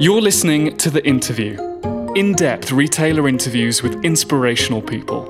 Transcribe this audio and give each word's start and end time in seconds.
You're 0.00 0.22
listening 0.22 0.78
to 0.78 0.88
The 0.88 1.06
Interview 1.06 1.60
in 2.14 2.32
depth 2.32 2.72
retailer 2.72 3.28
interviews 3.28 3.82
with 3.82 4.02
inspirational 4.02 4.80
people. 4.80 5.26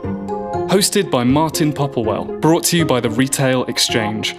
Hosted 0.70 1.10
by 1.10 1.24
Martin 1.24 1.72
Popplewell, 1.72 2.40
brought 2.40 2.62
to 2.66 2.76
you 2.76 2.86
by 2.86 3.00
the 3.00 3.10
Retail 3.10 3.64
Exchange, 3.64 4.38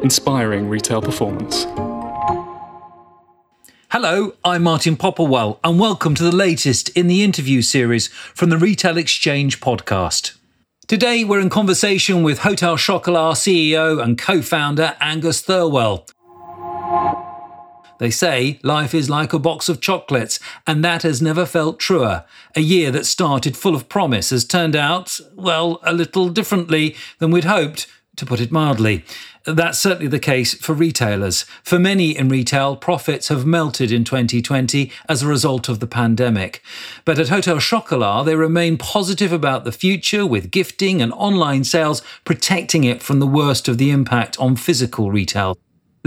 inspiring 0.00 0.68
retail 0.68 1.02
performance. 1.02 1.64
Hello, 3.90 4.32
I'm 4.44 4.62
Martin 4.62 4.96
Popplewell, 4.96 5.58
and 5.64 5.80
welcome 5.80 6.14
to 6.14 6.22
the 6.22 6.30
latest 6.30 6.90
in 6.90 7.08
the 7.08 7.24
interview 7.24 7.60
series 7.60 8.06
from 8.06 8.50
the 8.50 8.58
Retail 8.58 8.96
Exchange 8.96 9.58
podcast. 9.58 10.36
Today, 10.86 11.24
we're 11.24 11.40
in 11.40 11.50
conversation 11.50 12.22
with 12.22 12.38
Hotel 12.38 12.76
Chocolat 12.76 13.34
CEO 13.34 14.00
and 14.00 14.16
co 14.16 14.40
founder 14.40 14.94
Angus 15.00 15.42
Thirlwell. 15.42 16.08
They 17.98 18.10
say 18.10 18.60
life 18.62 18.94
is 18.94 19.10
like 19.10 19.32
a 19.32 19.38
box 19.38 19.68
of 19.68 19.80
chocolates, 19.80 20.40
and 20.66 20.84
that 20.84 21.02
has 21.02 21.20
never 21.20 21.46
felt 21.46 21.78
truer. 21.78 22.24
A 22.56 22.60
year 22.60 22.90
that 22.90 23.06
started 23.06 23.56
full 23.56 23.74
of 23.74 23.88
promise 23.88 24.30
has 24.30 24.44
turned 24.44 24.76
out, 24.76 25.18
well, 25.34 25.80
a 25.82 25.92
little 25.92 26.28
differently 26.28 26.96
than 27.18 27.30
we'd 27.30 27.44
hoped, 27.44 27.86
to 28.16 28.26
put 28.26 28.40
it 28.40 28.52
mildly. 28.52 29.04
That's 29.44 29.78
certainly 29.78 30.08
the 30.08 30.18
case 30.18 30.52
for 30.54 30.74
retailers. 30.74 31.44
For 31.62 31.78
many 31.78 32.16
in 32.16 32.28
retail, 32.28 32.76
profits 32.76 33.28
have 33.28 33.46
melted 33.46 33.90
in 33.90 34.04
2020 34.04 34.92
as 35.08 35.22
a 35.22 35.28
result 35.28 35.68
of 35.68 35.80
the 35.80 35.86
pandemic. 35.86 36.62
But 37.04 37.18
at 37.18 37.28
Hotel 37.28 37.58
Chocolat, 37.58 38.26
they 38.26 38.34
remain 38.34 38.76
positive 38.76 39.32
about 39.32 39.64
the 39.64 39.72
future, 39.72 40.26
with 40.26 40.50
gifting 40.50 41.00
and 41.00 41.12
online 41.12 41.64
sales 41.64 42.02
protecting 42.24 42.84
it 42.84 43.02
from 43.02 43.20
the 43.20 43.26
worst 43.26 43.68
of 43.68 43.78
the 43.78 43.90
impact 43.90 44.38
on 44.38 44.56
physical 44.56 45.10
retail. 45.10 45.56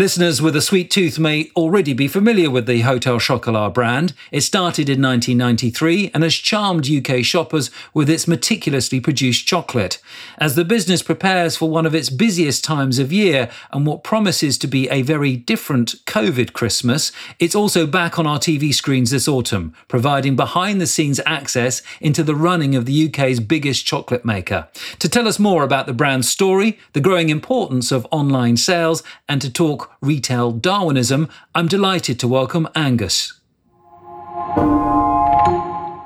Listeners 0.01 0.41
with 0.41 0.55
a 0.55 0.63
sweet 0.63 0.89
tooth 0.89 1.19
may 1.19 1.51
already 1.55 1.93
be 1.93 2.07
familiar 2.07 2.49
with 2.49 2.65
the 2.65 2.81
Hotel 2.81 3.19
Chocolat 3.19 3.75
brand. 3.75 4.15
It 4.31 4.41
started 4.41 4.89
in 4.89 4.99
1993 4.99 6.09
and 6.11 6.23
has 6.23 6.33
charmed 6.33 6.89
UK 6.89 7.23
shoppers 7.23 7.69
with 7.93 8.09
its 8.09 8.27
meticulously 8.27 8.99
produced 8.99 9.45
chocolate. 9.45 10.01
As 10.39 10.55
the 10.55 10.65
business 10.65 11.03
prepares 11.03 11.55
for 11.55 11.69
one 11.69 11.85
of 11.85 11.93
its 11.93 12.09
busiest 12.09 12.63
times 12.63 12.97
of 12.97 13.13
year 13.13 13.47
and 13.71 13.85
what 13.85 14.03
promises 14.03 14.57
to 14.57 14.67
be 14.67 14.89
a 14.89 15.03
very 15.03 15.37
different 15.37 16.03
COVID 16.07 16.53
Christmas, 16.53 17.11
it's 17.37 17.53
also 17.53 17.85
back 17.85 18.17
on 18.17 18.25
our 18.25 18.39
TV 18.39 18.73
screens 18.73 19.11
this 19.11 19.27
autumn, 19.27 19.71
providing 19.87 20.35
behind 20.35 20.81
the 20.81 20.87
scenes 20.87 21.19
access 21.27 21.83
into 21.99 22.23
the 22.23 22.35
running 22.35 22.73
of 22.73 22.87
the 22.87 23.07
UK's 23.07 23.39
biggest 23.39 23.85
chocolate 23.85 24.25
maker. 24.25 24.67
To 24.97 25.07
tell 25.07 25.27
us 25.27 25.37
more 25.37 25.61
about 25.61 25.85
the 25.85 25.93
brand's 25.93 26.27
story, 26.27 26.79
the 26.93 27.01
growing 27.01 27.29
importance 27.29 27.91
of 27.91 28.07
online 28.09 28.57
sales, 28.57 29.03
and 29.29 29.39
to 29.43 29.53
talk 29.53 29.90
retail 30.01 30.51
Darwinism, 30.51 31.29
I'm 31.53 31.67
delighted 31.67 32.19
to 32.19 32.27
welcome 32.27 32.67
Angus. 32.75 33.39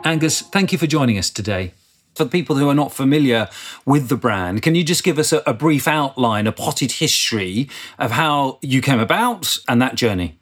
Angus, 0.03 0.41
thank 0.41 0.71
you 0.71 0.77
for 0.77 0.87
joining 0.87 1.17
us 1.17 1.29
today. 1.29 1.73
For 2.13 2.25
people 2.25 2.55
who 2.55 2.69
are 2.69 2.75
not 2.75 2.93
familiar 2.93 3.49
with 3.85 4.07
the 4.07 4.15
brand, 4.15 4.61
can 4.61 4.75
you 4.75 4.83
just 4.83 5.03
give 5.03 5.19
us 5.19 5.33
a, 5.33 5.43
a 5.45 5.53
brief 5.53 5.87
outline, 5.87 6.47
a 6.47 6.51
potted 6.51 6.93
history 6.93 7.69
of 7.99 8.11
how 8.11 8.59
you 8.61 8.81
came 8.81 8.99
about 8.99 9.57
and 9.67 9.81
that 9.81 9.95
journey? 9.95 10.37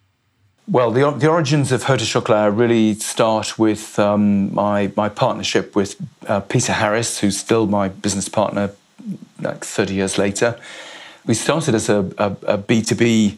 Well, 0.67 0.91
the, 0.91 1.09
the 1.11 1.29
origins 1.29 1.71
of 1.71 1.83
Hotel 1.83 2.05
Chocolat 2.05 2.53
really 2.53 2.93
start 2.93 3.57
with 3.57 3.97
um, 3.97 4.53
my, 4.53 4.91
my 4.95 5.09
partnership 5.09 5.75
with 5.75 5.95
uh, 6.27 6.41
Peter 6.41 6.73
Harris, 6.73 7.19
who's 7.19 7.37
still 7.37 7.67
my 7.67 7.89
business 7.89 8.29
partner 8.29 8.71
like 9.41 9.65
30 9.65 9.93
years 9.93 10.17
later 10.17 10.57
we 11.25 11.33
started 11.33 11.75
as 11.75 11.89
a 11.89 11.99
a, 12.17 12.31
a 12.47 12.57
B2B 12.57 13.37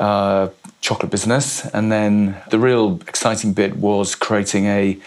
uh, 0.00 0.48
chocolate 0.80 1.10
business, 1.10 1.64
and 1.66 1.90
then 1.90 2.36
the 2.50 2.58
real 2.58 3.00
exciting 3.08 3.52
bit 3.52 3.76
was 3.76 4.14
creating 4.14 4.66
a 4.66 4.98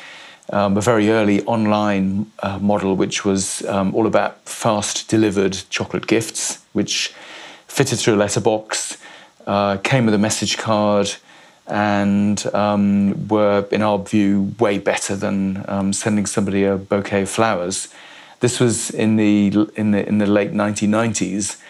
um, 0.49 0.77
a 0.77 0.81
very 0.81 1.09
early 1.09 1.41
online 1.45 2.29
uh, 2.43 2.59
model, 2.59 2.95
which 2.95 3.23
was 3.23 3.63
um, 3.65 3.95
all 3.95 4.05
about 4.05 4.43
fast 4.45 5.07
delivered 5.07 5.57
chocolate 5.69 6.07
gifts, 6.07 6.63
which 6.73 7.13
fitted 7.67 7.99
through 7.99 8.15
a 8.15 8.17
letterbox, 8.17 8.97
uh, 9.47 9.77
came 9.77 10.05
with 10.05 10.13
a 10.13 10.17
message 10.17 10.57
card, 10.57 11.13
and 11.67 12.45
um, 12.53 13.27
were, 13.29 13.65
in 13.71 13.81
our 13.81 13.97
view, 13.99 14.53
way 14.59 14.77
better 14.77 15.15
than 15.15 15.63
um, 15.69 15.93
sending 15.93 16.25
somebody 16.25 16.65
a 16.65 16.75
bouquet 16.75 17.21
of 17.21 17.29
flowers. 17.29 17.87
This 18.41 18.59
was 18.59 18.89
in 18.89 19.15
the 19.15 19.69
in 19.75 19.91
the 19.91 20.05
in 20.05 20.17
the 20.17 20.25
late 20.25 20.51
1990s, 20.51 21.61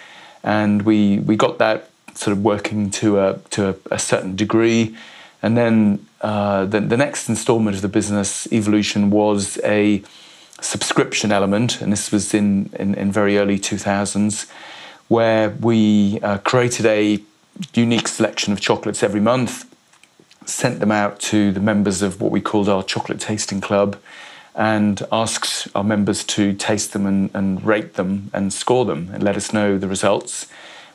and 0.43 0.83
we 0.83 1.19
we 1.19 1.35
got 1.35 1.57
that 1.57 1.89
sort 2.13 2.35
of 2.35 2.43
working 2.43 2.89
to 2.91 3.19
a 3.19 3.39
to 3.51 3.69
a, 3.69 3.75
a 3.91 3.99
certain 3.99 4.35
degree, 4.35 4.95
and 5.41 5.57
then 5.57 6.05
uh, 6.21 6.65
the 6.65 6.79
the 6.79 6.97
next 6.97 7.29
instalment 7.29 7.75
of 7.75 7.81
the 7.81 7.87
business 7.87 8.47
evolution 8.51 9.09
was 9.09 9.59
a 9.63 10.01
subscription 10.61 11.31
element, 11.31 11.81
and 11.81 11.91
this 11.91 12.11
was 12.11 12.33
in 12.33 12.69
in, 12.79 12.95
in 12.95 13.11
very 13.11 13.37
early 13.37 13.59
two 13.59 13.77
thousands, 13.77 14.47
where 15.07 15.49
we 15.49 16.19
uh, 16.21 16.37
created 16.39 16.85
a 16.85 17.19
unique 17.73 18.07
selection 18.07 18.53
of 18.53 18.59
chocolates 18.59 19.03
every 19.03 19.19
month, 19.19 19.65
sent 20.45 20.79
them 20.79 20.91
out 20.91 21.19
to 21.19 21.51
the 21.51 21.59
members 21.59 22.01
of 22.01 22.19
what 22.21 22.31
we 22.31 22.41
called 22.41 22.67
our 22.67 22.83
chocolate 22.83 23.19
tasting 23.19 23.61
club 23.61 23.97
and 24.55 25.01
asks 25.11 25.67
our 25.75 25.83
members 25.83 26.23
to 26.23 26.53
taste 26.53 26.93
them 26.93 27.05
and, 27.05 27.29
and, 27.33 27.63
rate 27.65 27.93
them 27.93 28.29
and 28.33 28.51
score 28.51 28.85
them 28.85 29.09
and 29.13 29.23
let 29.23 29.37
us 29.37 29.53
know 29.53 29.77
the 29.77 29.87
results, 29.87 30.47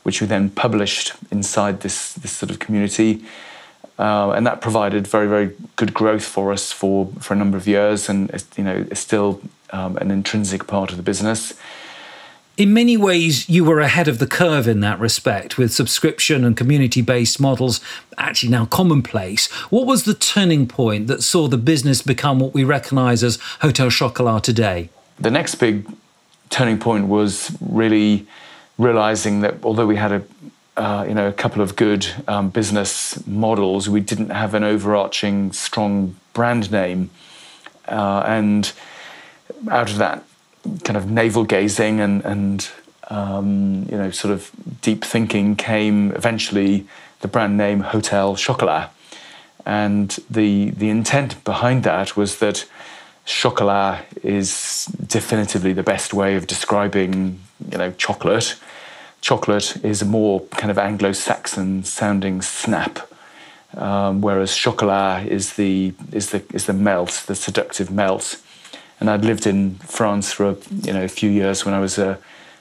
which 0.02 0.20
we 0.20 0.26
then 0.26 0.50
published 0.50 1.12
inside 1.30 1.80
this, 1.80 2.12
this 2.14 2.32
sort 2.32 2.50
of 2.50 2.58
community. 2.58 3.24
Uh, 3.98 4.32
and 4.32 4.46
that 4.46 4.60
provided 4.60 5.06
very, 5.06 5.26
very 5.26 5.52
good 5.76 5.94
growth 5.94 6.24
for 6.24 6.52
us 6.52 6.70
for, 6.70 7.06
for 7.18 7.32
a 7.32 7.36
number 7.36 7.56
of 7.56 7.66
years 7.66 8.10
and 8.10 8.30
you 8.56 8.64
know, 8.64 8.86
is 8.90 8.98
still 8.98 9.40
um, 9.70 9.96
an 9.96 10.10
intrinsic 10.10 10.66
part 10.66 10.90
of 10.90 10.98
the 10.98 11.02
business 11.02 11.54
in 12.56 12.72
many 12.72 12.96
ways, 12.96 13.48
you 13.48 13.64
were 13.64 13.80
ahead 13.80 14.08
of 14.08 14.18
the 14.18 14.26
curve 14.26 14.66
in 14.66 14.80
that 14.80 14.98
respect, 14.98 15.58
with 15.58 15.72
subscription 15.72 16.44
and 16.44 16.56
community 16.56 17.02
based 17.02 17.38
models 17.38 17.80
actually 18.16 18.50
now 18.50 18.64
commonplace. 18.64 19.50
What 19.70 19.86
was 19.86 20.04
the 20.04 20.14
turning 20.14 20.66
point 20.66 21.06
that 21.08 21.22
saw 21.22 21.48
the 21.48 21.58
business 21.58 22.00
become 22.00 22.40
what 22.40 22.54
we 22.54 22.64
recognize 22.64 23.22
as 23.22 23.38
Hotel 23.60 23.90
Chocolat 23.90 24.42
today? 24.42 24.88
The 25.18 25.30
next 25.30 25.56
big 25.56 25.86
turning 26.48 26.78
point 26.78 27.08
was 27.08 27.54
really 27.60 28.26
realizing 28.78 29.40
that 29.40 29.56
although 29.62 29.86
we 29.86 29.96
had 29.96 30.12
a 30.12 30.22
uh, 30.76 31.06
you 31.08 31.14
know, 31.14 31.26
a 31.26 31.32
couple 31.32 31.62
of 31.62 31.74
good 31.74 32.06
um, 32.28 32.50
business 32.50 33.26
models. 33.26 33.88
We 33.88 34.02
didn't 34.02 34.28
have 34.28 34.52
an 34.52 34.62
overarching, 34.62 35.52
strong 35.52 36.16
brand 36.34 36.70
name, 36.70 37.08
uh, 37.88 38.24
and 38.26 38.70
out 39.70 39.90
of 39.90 39.96
that 39.96 40.25
kind 40.84 40.96
of 40.96 41.10
navel 41.10 41.44
gazing 41.44 42.00
and, 42.00 42.24
and 42.24 42.68
um, 43.08 43.86
you 43.90 43.96
know, 43.96 44.10
sort 44.10 44.32
of 44.32 44.50
deep 44.80 45.04
thinking 45.04 45.56
came 45.56 46.12
eventually 46.12 46.86
the 47.20 47.28
brand 47.28 47.56
name 47.56 47.80
Hotel 47.80 48.36
Chocolat. 48.36 48.90
And 49.64 50.10
the, 50.30 50.70
the 50.70 50.90
intent 50.90 51.42
behind 51.44 51.82
that 51.84 52.16
was 52.16 52.38
that 52.38 52.66
chocolat 53.24 54.04
is 54.22 54.86
definitively 55.04 55.72
the 55.72 55.82
best 55.82 56.14
way 56.14 56.36
of 56.36 56.46
describing, 56.46 57.40
you 57.70 57.78
know, 57.78 57.90
chocolate. 57.92 58.54
Chocolate 59.20 59.84
is 59.84 60.02
a 60.02 60.04
more 60.04 60.42
kind 60.50 60.70
of 60.70 60.78
Anglo-Saxon 60.78 61.82
sounding 61.82 62.42
snap, 62.42 63.00
um, 63.76 64.20
whereas 64.20 64.56
chocolat 64.56 65.26
is 65.26 65.54
the 65.54 65.92
is 66.12 66.30
the 66.30 66.44
is 66.54 66.66
the 66.66 66.72
melt, 66.72 67.24
the 67.26 67.34
seductive 67.34 67.90
melt 67.90 68.40
and 69.00 69.10
I'd 69.10 69.24
lived 69.24 69.46
in 69.46 69.74
France 69.76 70.32
for 70.32 70.50
a, 70.50 70.56
you 70.82 70.92
know 70.92 71.04
a 71.04 71.08
few 71.08 71.30
years 71.30 71.64
when 71.64 71.74
I 71.74 71.80
was 71.80 71.98
a 71.98 72.18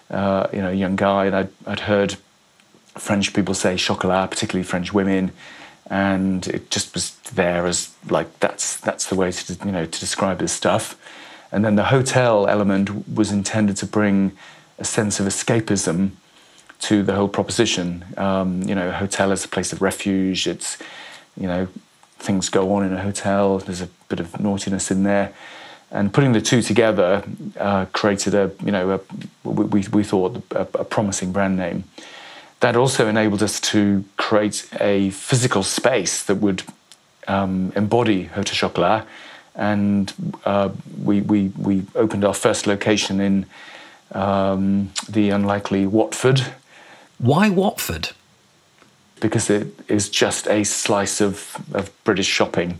uh, 0.10 0.48
you 0.52 0.62
know 0.62 0.72
young 0.72 0.96
guy, 0.96 1.26
and 1.26 1.36
I'd, 1.36 1.50
I'd 1.66 1.80
heard 1.82 2.18
French 2.96 3.34
people 3.34 3.54
say 3.54 3.78
chocolat, 3.78 4.30
particularly 4.32 4.64
French 4.64 4.94
women, 4.94 5.32
and 5.90 6.46
it 6.48 6.70
just 6.70 6.94
was 6.94 7.16
there 7.34 7.66
as 7.66 7.94
like 8.10 8.40
that's 8.40 8.78
that's 8.78 9.08
the 9.08 9.16
way 9.16 9.32
to 9.32 9.58
you 9.66 9.72
know 9.72 9.86
to 9.86 10.00
describe 10.00 10.40
this 10.40 10.52
stuff. 10.52 11.00
And 11.52 11.64
then 11.64 11.76
the 11.76 11.86
hotel 11.86 12.48
element 12.48 13.08
was 13.08 13.32
intended 13.32 13.78
to 13.78 13.86
bring 13.86 14.34
a 14.78 14.84
sense 14.84 15.22
of 15.22 15.26
escapism 15.26 16.12
to 16.80 17.02
the 17.02 17.14
whole 17.14 17.30
proposition. 17.30 18.04
Um, 18.18 18.64
you 18.64 18.76
know, 18.76 18.90
a 18.90 18.92
hotel 18.92 19.32
is 19.32 19.46
a 19.46 19.48
place 19.48 19.72
of 19.72 19.82
refuge. 19.82 20.48
It's 20.48 20.78
you 21.38 21.48
know 21.48 21.68
things 22.18 22.50
go 22.50 22.74
on 22.74 22.84
in 22.84 22.92
a 22.92 23.02
hotel. 23.02 23.60
There's 23.60 23.82
a 23.82 23.90
bit 24.10 24.20
of 24.20 24.38
naughtiness 24.40 24.92
in 24.92 25.04
there 25.04 25.34
and 25.96 26.14
putting 26.14 26.34
the 26.34 26.42
two 26.42 26.62
together 26.62 27.24
uh, 27.60 27.86
created 27.94 28.34
a 28.36 28.52
you 28.64 28.72
know 28.72 28.92
a, 28.92 29.50
we, 29.50 29.82
we 29.88 30.04
thought 30.04 30.44
a, 30.52 30.68
a, 30.76 30.84
promising 30.84 31.32
brand 31.32 31.58
name 31.58 31.84
that 32.60 32.76
also 32.76 33.08
enabled 33.08 33.42
us 33.42 33.60
to 33.60 34.04
create 34.18 34.68
a 34.80 35.10
physical 35.12 35.64
space 35.64 36.24
that 36.24 36.36
would 36.36 36.64
um, 37.28 37.72
embody 37.76 38.26
Hotel 38.26 38.56
Chocolat 38.56 39.06
and 39.56 40.14
uh, 40.46 40.70
we, 41.02 41.22
we, 41.22 41.48
we 41.58 41.86
opened 41.96 42.26
our 42.26 42.34
first 42.34 42.68
location 42.68 43.22
in 43.22 43.46
um, 44.12 44.92
the 45.08 45.30
unlikely 45.30 45.88
Watford. 45.88 46.42
Why 47.20 47.50
Watford? 47.50 48.10
because 49.20 49.50
it 49.50 49.68
is 49.88 50.10
just 50.10 50.48
a 50.48 50.64
slice 50.64 51.22
of, 51.22 51.58
of 51.74 51.92
British 52.04 52.28
shopping. 52.28 52.78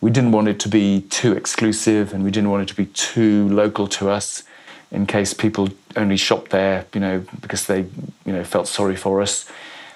We 0.00 0.10
didn't 0.10 0.32
want 0.32 0.48
it 0.48 0.60
to 0.60 0.68
be 0.68 1.02
too 1.02 1.32
exclusive 1.32 2.14
and 2.14 2.22
we 2.22 2.30
didn't 2.30 2.50
want 2.50 2.62
it 2.62 2.68
to 2.68 2.76
be 2.76 2.86
too 2.86 3.48
local 3.48 3.88
to 3.88 4.10
us 4.10 4.44
in 4.90 5.06
case 5.06 5.34
people 5.34 5.68
only 5.96 6.16
shopped 6.16 6.50
there, 6.50 6.86
you 6.94 7.00
know, 7.00 7.24
because 7.40 7.66
they, 7.66 7.80
you 8.24 8.32
know, 8.32 8.44
felt 8.44 8.68
sorry 8.68 8.96
for 8.96 9.20
us. 9.20 9.48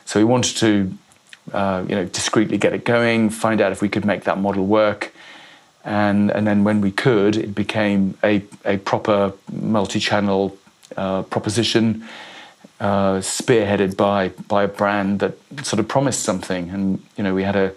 So 0.04 0.20
we 0.20 0.24
wanted 0.24 0.56
to, 0.58 0.98
uh, 1.52 1.84
you 1.88 1.94
know, 1.94 2.04
discreetly 2.04 2.58
get 2.58 2.72
it 2.72 2.84
going, 2.84 3.30
find 3.30 3.60
out 3.60 3.72
if 3.72 3.80
we 3.80 3.88
could 3.88 4.04
make 4.04 4.24
that 4.24 4.38
model 4.38 4.66
work, 4.66 5.12
and 5.84 6.30
and 6.30 6.46
then 6.46 6.64
when 6.64 6.80
we 6.80 6.90
could, 6.90 7.36
it 7.36 7.54
became 7.54 8.16
a 8.22 8.42
a 8.64 8.76
proper 8.78 9.32
multi-channel 9.50 10.56
uh, 10.96 11.22
proposition, 11.22 12.04
uh, 12.80 13.14
spearheaded 13.18 13.96
by 13.96 14.28
by 14.48 14.64
a 14.64 14.68
brand 14.68 15.20
that 15.20 15.34
sort 15.64 15.80
of 15.80 15.88
promised 15.88 16.22
something, 16.22 16.70
and 16.70 17.02
you 17.16 17.24
know, 17.24 17.34
we 17.34 17.42
had 17.42 17.56
a 17.56 17.72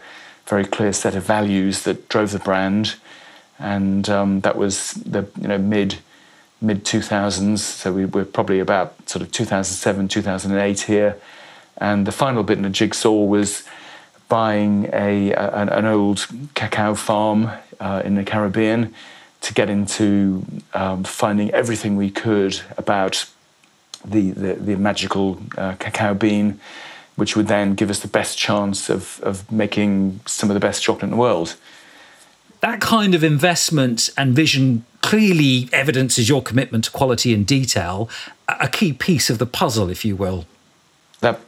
very 0.45 0.65
clear 0.65 0.93
set 0.93 1.15
of 1.15 1.23
values 1.23 1.83
that 1.83 2.07
drove 2.09 2.31
the 2.31 2.39
brand, 2.39 2.95
and 3.59 4.07
um, 4.09 4.41
that 4.41 4.57
was 4.57 4.93
the 4.93 5.27
you 5.41 5.47
know 5.47 5.57
mid 5.57 5.99
mid 6.61 6.83
2000s. 6.83 7.59
So 7.59 7.93
we 7.93 8.05
were 8.05 8.25
probably 8.25 8.59
about 8.59 9.09
sort 9.09 9.21
of 9.21 9.31
2007, 9.31 10.07
2008 10.07 10.81
here. 10.81 11.17
And 11.77 12.07
the 12.07 12.11
final 12.11 12.43
bit 12.43 12.57
in 12.57 12.63
the 12.63 12.69
jigsaw 12.69 13.23
was 13.25 13.63
buying 14.29 14.85
a, 14.93 15.33
an, 15.33 15.69
an 15.69 15.85
old 15.85 16.25
cacao 16.55 16.95
farm 16.95 17.51
uh, 17.79 18.01
in 18.03 18.15
the 18.15 18.23
Caribbean 18.23 18.93
to 19.41 19.53
get 19.53 19.69
into 19.69 20.45
um, 20.73 21.03
finding 21.03 21.51
everything 21.51 21.95
we 21.95 22.09
could 22.09 22.59
about 22.77 23.25
the, 24.03 24.31
the, 24.31 24.53
the 24.53 24.75
magical 24.77 25.39
uh, 25.57 25.75
cacao 25.77 26.13
bean, 26.13 26.59
which 27.15 27.35
would 27.35 27.47
then 27.47 27.75
give 27.75 27.89
us 27.89 27.99
the 27.99 28.07
best 28.07 28.37
chance 28.37 28.89
of, 28.89 29.19
of 29.23 29.49
making 29.51 30.19
some 30.25 30.49
of 30.49 30.53
the 30.53 30.59
best 30.59 30.83
chocolate 30.83 31.03
in 31.03 31.11
the 31.11 31.15
world. 31.15 31.55
That 32.61 32.81
kind 32.81 33.13
of 33.13 33.23
investment 33.23 34.09
and 34.17 34.35
vision 34.35 34.85
clearly 35.01 35.69
evidences 35.71 36.27
your 36.27 36.41
commitment 36.41 36.85
to 36.85 36.91
quality 36.91 37.33
and 37.33 37.45
detail, 37.45 38.09
a 38.47 38.67
key 38.67 38.91
piece 38.91 39.29
of 39.29 39.37
the 39.37 39.45
puzzle, 39.45 39.89
if 39.89 40.03
you 40.03 40.15
will. 40.15 40.45
That 41.21 41.39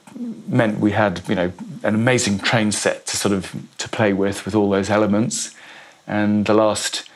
meant 0.48 0.80
we 0.80 0.92
had, 0.92 1.28
you 1.28 1.36
know, 1.36 1.52
an 1.84 1.96
amazing 1.96 2.40
train 2.40 2.72
set 2.72 3.06
to 3.08 3.18
sort 3.18 3.34
of 3.34 3.56
to 3.80 3.90
play 3.90 4.14
with, 4.14 4.46
with 4.46 4.56
all 4.56 4.70
those 4.70 4.90
elements. 4.90 5.56
And 6.06 6.46
the 6.46 6.54
last, 6.54 7.10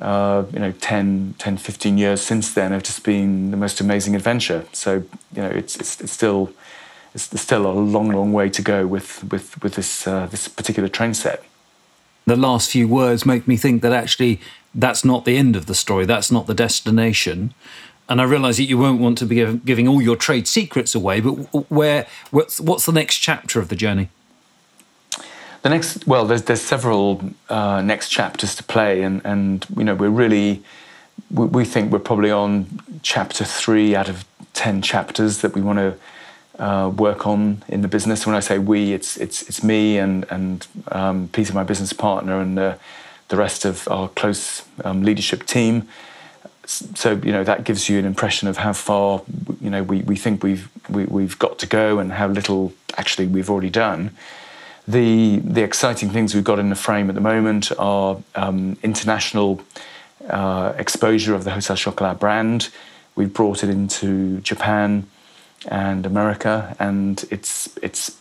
uh, 0.00 0.44
you 0.52 0.58
know, 0.58 0.72
10, 0.72 1.34
10, 1.38 1.56
15 1.56 1.98
years 1.98 2.20
since 2.20 2.52
then 2.52 2.72
have 2.72 2.82
just 2.82 3.02
been 3.02 3.50
the 3.50 3.56
most 3.56 3.80
amazing 3.80 4.14
adventure. 4.14 4.66
So, 4.72 5.04
you 5.34 5.42
know, 5.42 5.48
it's, 5.48 5.76
it's, 5.76 6.00
it's 6.00 6.12
still, 6.12 6.52
it's 7.16 7.40
still 7.40 7.66
a 7.66 7.72
long, 7.72 8.10
long 8.10 8.32
way 8.32 8.48
to 8.50 8.62
go 8.62 8.86
with, 8.86 9.24
with, 9.32 9.62
with 9.62 9.74
this, 9.74 10.06
uh, 10.06 10.26
this 10.26 10.48
particular 10.48 10.88
train 10.88 11.14
set 11.14 11.42
the 12.26 12.36
last 12.36 12.70
few 12.70 12.88
words 12.88 13.24
make 13.24 13.46
me 13.46 13.56
think 13.56 13.82
that 13.82 13.92
actually 13.92 14.40
that's 14.74 15.04
not 15.04 15.24
the 15.24 15.36
end 15.36 15.56
of 15.56 15.66
the 15.66 15.74
story, 15.74 16.04
that's 16.04 16.30
not 16.30 16.46
the 16.46 16.54
destination. 16.54 17.54
And 18.08 18.20
I 18.20 18.24
realise 18.24 18.56
that 18.58 18.64
you 18.64 18.78
won't 18.78 19.00
want 19.00 19.18
to 19.18 19.26
be 19.26 19.44
giving 19.58 19.88
all 19.88 20.02
your 20.02 20.16
trade 20.16 20.46
secrets 20.46 20.94
away, 20.94 21.20
but 21.20 21.32
where 21.70 22.06
what's, 22.30 22.60
what's 22.60 22.84
the 22.84 22.92
next 22.92 23.18
chapter 23.18 23.60
of 23.60 23.68
the 23.68 23.76
journey? 23.76 24.10
The 25.62 25.70
next, 25.70 26.06
well, 26.06 26.26
there's 26.26 26.42
there's 26.42 26.62
several 26.62 27.20
uh, 27.48 27.82
next 27.82 28.10
chapters 28.10 28.54
to 28.54 28.62
play, 28.62 29.02
and 29.02 29.20
and 29.24 29.66
you 29.76 29.82
know 29.82 29.96
we're 29.96 30.10
really 30.10 30.62
we, 31.28 31.46
we 31.46 31.64
think 31.64 31.90
we're 31.90 31.98
probably 31.98 32.30
on 32.30 32.80
chapter 33.02 33.42
three 33.42 33.96
out 33.96 34.08
of 34.08 34.24
ten 34.52 34.80
chapters 34.80 35.40
that 35.40 35.54
we 35.54 35.62
want 35.62 35.80
to 35.80 35.96
uh, 36.58 36.90
work 36.94 37.26
on 37.26 37.62
in 37.68 37.82
the 37.82 37.88
business. 37.88 38.26
When 38.26 38.34
I 38.34 38.40
say 38.40 38.58
we, 38.58 38.92
it's 38.92 39.16
it's 39.16 39.42
it's 39.42 39.62
me 39.62 39.98
and 39.98 40.24
and 40.30 40.66
um, 40.92 41.28
Peter, 41.32 41.52
my 41.52 41.64
business 41.64 41.92
partner, 41.92 42.40
and 42.40 42.58
uh, 42.58 42.74
the 43.28 43.36
rest 43.36 43.64
of 43.64 43.86
our 43.88 44.08
close 44.08 44.62
um, 44.84 45.02
leadership 45.02 45.44
team. 45.46 45.88
So 46.64 47.12
you 47.12 47.32
know 47.32 47.44
that 47.44 47.64
gives 47.64 47.88
you 47.88 47.98
an 47.98 48.04
impression 48.04 48.48
of 48.48 48.56
how 48.56 48.72
far 48.72 49.22
you 49.60 49.70
know 49.70 49.82
we, 49.82 50.00
we 50.02 50.16
think 50.16 50.42
we've 50.42 50.68
we, 50.88 51.02
have 51.02 51.10
we 51.10 51.22
have 51.22 51.38
got 51.38 51.58
to 51.60 51.66
go 51.66 51.98
and 51.98 52.12
how 52.12 52.28
little 52.28 52.72
actually 52.96 53.26
we've 53.26 53.50
already 53.50 53.70
done. 53.70 54.10
The 54.88 55.38
the 55.40 55.62
exciting 55.62 56.10
things 56.10 56.34
we've 56.34 56.44
got 56.44 56.58
in 56.58 56.70
the 56.70 56.76
frame 56.76 57.08
at 57.08 57.14
the 57.14 57.20
moment 57.20 57.70
are 57.78 58.18
um, 58.34 58.78
international 58.82 59.60
uh, 60.28 60.72
exposure 60.76 61.34
of 61.34 61.44
the 61.44 61.50
Hotel 61.50 61.76
Chocolat 61.76 62.18
brand. 62.18 62.70
We've 63.14 63.32
brought 63.32 63.62
it 63.62 63.70
into 63.70 64.40
Japan 64.40 65.06
and 65.68 66.06
America, 66.06 66.76
and 66.78 67.24
it's 67.30 67.68
it's 67.82 68.16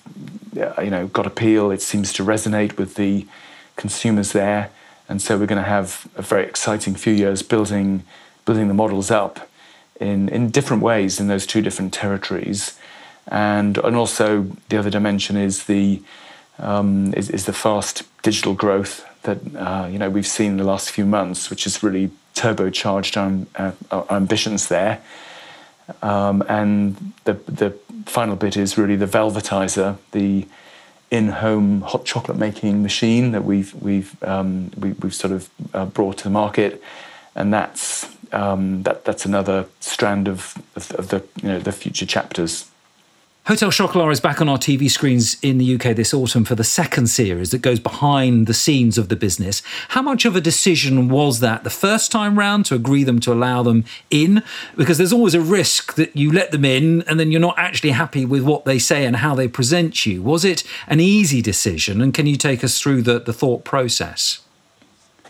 you 0.55 0.89
know 0.89 1.07
got 1.07 1.27
appeal. 1.27 1.71
It 1.71 1.81
seems 1.81 2.13
to 2.13 2.23
resonate 2.23 2.77
with 2.77 2.95
the 2.95 3.27
consumers 3.75 4.31
there, 4.31 4.69
and 5.09 5.21
so 5.21 5.37
we're 5.37 5.45
going 5.45 5.61
to 5.61 5.69
have 5.69 6.07
a 6.15 6.21
very 6.21 6.45
exciting 6.45 6.95
few 6.95 7.13
years 7.13 7.41
building 7.43 8.03
building 8.45 8.67
the 8.67 8.73
models 8.73 9.11
up 9.11 9.49
in 9.99 10.29
in 10.29 10.49
different 10.49 10.83
ways 10.83 11.19
in 11.19 11.27
those 11.27 11.45
two 11.45 11.61
different 11.61 11.93
territories, 11.93 12.79
and 13.27 13.77
and 13.77 13.95
also 13.95 14.47
the 14.69 14.77
other 14.77 14.89
dimension 14.89 15.35
is 15.35 15.65
the 15.65 16.01
um, 16.59 17.13
is, 17.15 17.29
is 17.29 17.45
the 17.45 17.53
fast 17.53 18.03
digital 18.23 18.53
growth 18.53 19.05
that 19.23 19.39
uh, 19.55 19.87
you 19.91 19.99
know 19.99 20.09
we've 20.09 20.27
seen 20.27 20.51
in 20.51 20.57
the 20.57 20.63
last 20.63 20.89
few 20.91 21.05
months, 21.05 21.49
which 21.49 21.65
has 21.65 21.83
really 21.83 22.11
turbocharged 22.33 23.17
our, 23.17 23.45
uh, 23.67 23.71
our 23.91 24.17
ambitions 24.17 24.67
there. 24.67 25.01
Um, 26.01 26.43
and 26.47 27.13
the, 27.25 27.33
the 27.33 27.71
final 28.05 28.35
bit 28.35 28.57
is 28.57 28.77
really 28.77 28.95
the 28.95 29.05
Velvetiser, 29.05 29.97
the 30.11 30.47
in-home 31.11 31.81
hot 31.81 32.03
chocolate 32.03 32.37
making 32.37 32.81
machine 32.81 33.31
that 33.31 33.43
we've 33.43 33.73
we've 33.75 34.21
um, 34.23 34.71
we, 34.77 34.89
have 34.89 35.13
sort 35.13 35.31
of 35.31 35.49
uh, 35.73 35.85
brought 35.85 36.17
to 36.17 36.23
the 36.25 36.29
market, 36.29 36.81
and 37.35 37.53
that's 37.53 38.09
um, 38.31 38.83
that 38.83 39.05
that's 39.05 39.25
another 39.25 39.65
strand 39.79 40.27
of, 40.27 40.57
of, 40.75 40.91
of 40.93 41.09
the 41.09 41.23
you 41.41 41.49
know 41.49 41.59
the 41.59 41.71
future 41.71 42.05
chapters. 42.05 42.69
Hotel 43.47 43.69
Chocolat 43.69 44.11
is 44.11 44.19
back 44.19 44.41
on 44.41 44.49
our 44.49 44.57
TV 44.57 44.89
screens 44.89 45.37
in 45.43 45.59
the 45.59 45.75
UK 45.75 45.95
this 45.95 46.15
autumn 46.15 46.45
for 46.45 46.55
the 46.55 46.63
second 46.63 47.05
series 47.05 47.51
that 47.51 47.61
goes 47.61 47.79
behind 47.79 48.47
the 48.47 48.55
scenes 48.55 48.97
of 48.97 49.07
the 49.07 49.15
business. 49.15 49.61
How 49.89 50.01
much 50.01 50.25
of 50.25 50.35
a 50.35 50.41
decision 50.41 51.09
was 51.09 51.41
that 51.41 51.63
the 51.63 51.69
first 51.69 52.11
time 52.11 52.39
round 52.39 52.65
to 52.65 52.73
agree 52.73 53.03
them 53.03 53.19
to 53.19 53.31
allow 53.31 53.61
them 53.61 53.85
in? 54.09 54.41
Because 54.75 54.97
there's 54.97 55.13
always 55.13 55.35
a 55.35 55.41
risk 55.41 55.93
that 55.93 56.17
you 56.17 56.31
let 56.31 56.49
them 56.49 56.65
in 56.65 57.03
and 57.03 57.19
then 57.19 57.29
you're 57.29 57.39
not 57.39 57.59
actually 57.59 57.91
happy 57.91 58.25
with 58.25 58.41
what 58.41 58.65
they 58.65 58.79
say 58.79 59.05
and 59.05 59.17
how 59.17 59.35
they 59.35 59.47
present 59.47 60.07
you. 60.07 60.23
Was 60.23 60.43
it 60.43 60.63
an 60.87 60.99
easy 60.99 61.43
decision? 61.43 62.01
And 62.01 62.15
can 62.15 62.25
you 62.25 62.37
take 62.37 62.63
us 62.63 62.81
through 62.81 63.03
the, 63.03 63.19
the 63.19 63.33
thought 63.33 63.63
process? 63.63 64.39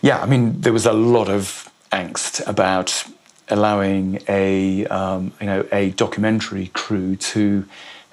Yeah, 0.02 0.22
I 0.22 0.26
mean, 0.26 0.62
there 0.62 0.72
was 0.72 0.86
a 0.86 0.94
lot 0.94 1.28
of 1.28 1.70
angst 1.92 2.48
about 2.48 3.04
allowing 3.50 4.22
a 4.28 4.86
um, 4.88 5.32
you 5.40 5.46
know 5.46 5.68
a 5.72 5.92
documentary 5.92 6.68
crew 6.70 7.16
to 7.16 7.66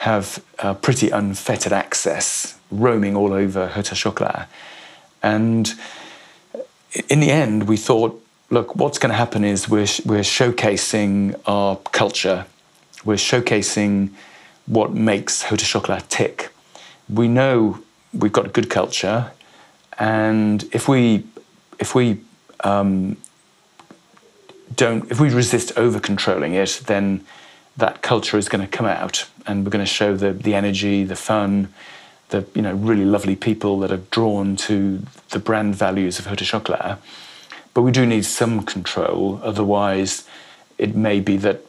have 0.03 0.43
uh, 0.59 0.75
pretty 0.75 1.11
unfettered 1.11 1.73
access, 1.73 2.59
roaming 2.73 3.15
all 3.15 3.33
over 3.33 3.69
Hotel 3.69 3.97
Chocolat. 3.97 4.49
And 5.23 5.73
in 7.09 7.21
the 7.21 7.31
end, 7.31 7.69
we 7.69 7.77
thought, 7.77 8.21
look, 8.51 8.75
what's 8.75 8.99
going 8.99 9.11
to 9.11 9.17
happen 9.17 9.45
is 9.45 9.69
we're, 9.69 9.87
we're 10.05 10.25
showcasing 10.25 11.41
our 11.47 11.77
culture, 11.93 12.47
we're 13.05 13.15
showcasing 13.15 14.11
what 14.67 14.93
makes 14.93 15.43
Hotel 15.43 15.67
Chocolat 15.67 16.11
tick. 16.11 16.51
We 17.09 17.29
know 17.29 17.79
we've 18.13 18.33
got 18.33 18.47
a 18.47 18.49
good 18.49 18.71
culture, 18.71 19.31
and 20.01 20.65
if 20.73 20.89
we 20.89 21.25
if 21.79 21.95
we 21.95 22.21
um, 22.65 23.17
don't 24.75 25.09
if 25.13 25.21
we 25.21 25.31
resist 25.31 25.79
over 25.79 26.01
controlling 26.01 26.55
it, 26.55 26.83
then 26.87 27.25
that 27.77 28.03
culture 28.03 28.39
is 28.39 28.49
going 28.49 28.65
to 28.65 28.77
come 28.77 28.87
out 28.87 29.27
and 29.47 29.65
we're 29.65 29.71
going 29.71 29.85
to 29.85 29.91
show 29.91 30.17
the, 30.17 30.33
the 30.33 30.55
energy, 30.55 31.05
the 31.05 31.17
fun, 31.17 31.73
the 32.33 32.47
you 32.55 32.63
know 32.63 32.75
really 32.75 33.05
lovely 33.05 33.37
people 33.37 33.79
that 33.81 33.93
are 33.93 34.03
drawn 34.11 34.57
to 34.57 35.03
the 35.31 35.39
brand 35.39 35.75
values 35.77 36.19
of 36.19 36.27
Hotel 36.27 36.47
Chocolat. 36.47 36.99
But 37.75 37.83
we 37.83 37.93
do 37.93 38.05
need 38.05 38.25
some 38.25 38.65
control, 38.65 39.41
otherwise 39.43 40.27
it 40.79 40.97
may 40.97 41.21
be 41.21 41.37
that 41.39 41.61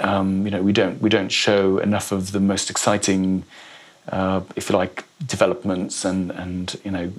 um, 0.00 0.44
you 0.46 0.50
know 0.50 0.62
we 0.62 0.72
don't 0.72 1.00
we 1.02 1.10
don't 1.10 1.30
show 1.30 1.78
enough 1.78 2.10
of 2.12 2.32
the 2.32 2.40
most 2.40 2.70
exciting, 2.70 3.44
uh, 4.08 4.40
if 4.56 4.70
you 4.70 4.76
like, 4.76 5.04
developments 5.26 6.04
and 6.04 6.30
and 6.30 6.80
you 6.84 6.90
know 6.90 7.12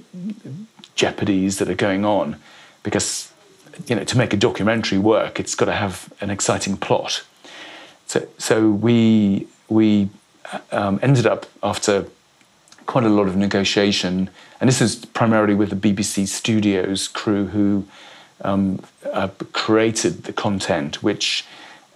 jeopardies 0.96 1.58
that 1.58 1.68
are 1.68 1.74
going 1.74 2.04
on, 2.04 2.36
because 2.82 3.32
you 3.86 3.94
know 3.94 4.04
to 4.04 4.18
make 4.18 4.32
a 4.32 4.36
documentary 4.36 4.98
work, 4.98 5.38
it's 5.38 5.54
got 5.54 5.66
to 5.66 5.72
have 5.72 6.12
an 6.20 6.30
exciting 6.30 6.76
plot. 6.76 7.22
So, 8.14 8.28
so 8.38 8.70
we 8.70 9.48
we 9.68 10.08
um, 10.70 11.00
ended 11.02 11.26
up 11.26 11.46
after 11.64 12.06
quite 12.86 13.02
a 13.02 13.08
lot 13.08 13.26
of 13.26 13.34
negotiation, 13.34 14.30
and 14.60 14.68
this 14.68 14.80
is 14.80 15.04
primarily 15.04 15.56
with 15.56 15.70
the 15.70 15.76
BBC 15.76 16.28
Studios 16.28 17.08
crew 17.08 17.46
who 17.46 17.84
um, 18.42 18.80
uh, 19.12 19.30
created 19.50 20.22
the 20.24 20.32
content, 20.32 21.02
which 21.02 21.44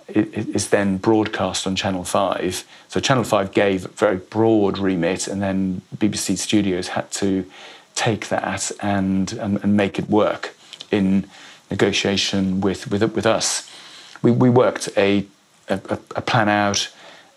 is 0.08 0.70
then 0.70 0.96
broadcast 0.96 1.68
on 1.68 1.76
Channel 1.76 2.02
5. 2.02 2.66
So 2.88 2.98
Channel 2.98 3.22
5 3.22 3.52
gave 3.52 3.84
a 3.84 3.88
very 3.88 4.16
broad 4.16 4.76
remit, 4.76 5.28
and 5.28 5.40
then 5.40 5.82
BBC 5.98 6.36
Studios 6.36 6.88
had 6.88 7.12
to 7.12 7.48
take 7.94 8.26
that 8.28 8.72
and, 8.80 9.30
and, 9.34 9.62
and 9.62 9.76
make 9.76 10.00
it 10.00 10.10
work 10.10 10.56
in 10.90 11.28
negotiation 11.70 12.60
with, 12.60 12.90
with, 12.90 13.04
with 13.14 13.26
us. 13.26 13.70
We, 14.20 14.32
we 14.32 14.50
worked 14.50 14.88
a, 14.96 15.26
a, 15.68 15.98
a 16.16 16.20
plan 16.22 16.48
out 16.48 16.88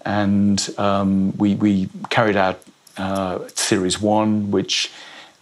and 0.05 0.73
um, 0.77 1.35
we, 1.37 1.55
we 1.55 1.89
carried 2.09 2.35
out 2.35 2.61
uh, 2.97 3.39
Series 3.55 3.99
1, 3.99 4.51
which 4.51 4.91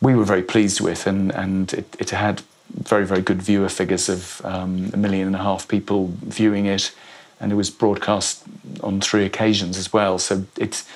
we 0.01 0.15
were 0.15 0.23
very 0.23 0.43
pleased 0.43 0.81
with, 0.81 1.07
and, 1.07 1.31
and 1.31 1.73
it, 1.73 1.95
it 1.99 2.09
had 2.11 2.41
very, 2.73 3.05
very 3.05 3.21
good 3.21 3.41
viewer 3.41 3.69
figures 3.69 4.09
of 4.09 4.41
um, 4.45 4.91
a 4.93 4.97
million 4.97 5.27
and 5.27 5.35
a 5.35 5.39
half 5.39 5.67
people 5.67 6.13
viewing 6.21 6.65
it, 6.65 6.91
and 7.39 7.51
it 7.51 7.55
was 7.55 7.69
broadcast 7.69 8.43
on 8.81 9.01
three 9.01 9.25
occasions 9.25 9.77
as 9.77 9.91
well. 9.91 10.19
So 10.19 10.45
it's 10.57 10.87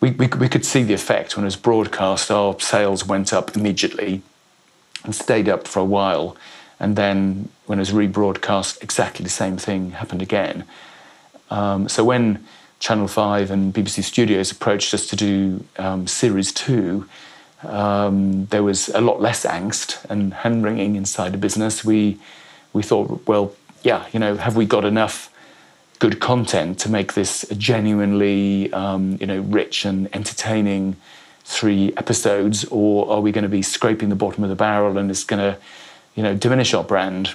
we, 0.00 0.10
we, 0.10 0.26
we 0.26 0.48
could 0.48 0.64
see 0.64 0.82
the 0.82 0.92
effect 0.92 1.36
when 1.36 1.44
it 1.44 1.46
was 1.46 1.56
broadcast. 1.56 2.30
Our 2.30 2.60
sales 2.60 3.06
went 3.06 3.32
up 3.32 3.56
immediately 3.56 4.22
and 5.04 5.14
stayed 5.14 5.48
up 5.48 5.66
for 5.66 5.80
a 5.80 5.84
while, 5.84 6.36
and 6.78 6.96
then 6.96 7.48
when 7.66 7.78
it 7.78 7.82
was 7.82 7.92
rebroadcast, 7.92 8.82
exactly 8.82 9.24
the 9.24 9.30
same 9.30 9.56
thing 9.56 9.92
happened 9.92 10.22
again. 10.22 10.64
Um, 11.50 11.88
so 11.88 12.04
when 12.04 12.44
Channel 12.80 13.08
Five 13.08 13.50
and 13.50 13.72
BBC 13.72 14.02
Studios 14.02 14.50
approached 14.50 14.92
us 14.94 15.06
to 15.08 15.16
do 15.16 15.64
um, 15.78 16.06
Series 16.06 16.52
Two 16.52 17.08
um, 17.62 18.46
there 18.46 18.62
was 18.62 18.88
a 18.90 19.00
lot 19.00 19.20
less 19.20 19.44
angst 19.44 20.04
and 20.10 20.32
hand 20.32 20.64
wringing 20.64 20.96
inside 20.96 21.32
the 21.32 21.38
business. 21.38 21.84
We 21.84 22.18
we 22.72 22.82
thought, 22.82 23.26
well, 23.26 23.54
yeah, 23.82 24.06
you 24.12 24.20
know, 24.20 24.36
have 24.36 24.56
we 24.56 24.66
got 24.66 24.84
enough 24.84 25.32
good 25.98 26.20
content 26.20 26.78
to 26.80 26.90
make 26.90 27.14
this 27.14 27.50
a 27.50 27.54
genuinely, 27.54 28.70
um, 28.74 29.16
you 29.18 29.26
know, 29.26 29.40
rich 29.40 29.86
and 29.86 30.14
entertaining 30.14 30.96
three 31.44 31.94
episodes, 31.96 32.66
or 32.66 33.10
are 33.10 33.20
we 33.20 33.32
going 33.32 33.44
to 33.44 33.48
be 33.48 33.62
scraping 33.62 34.10
the 34.10 34.16
bottom 34.16 34.44
of 34.44 34.50
the 34.50 34.56
barrel 34.56 34.98
and 34.98 35.10
it's 35.10 35.24
going 35.24 35.40
to, 35.40 35.58
you 36.14 36.22
know, 36.22 36.34
diminish 36.34 36.74
our 36.74 36.84
brand? 36.84 37.34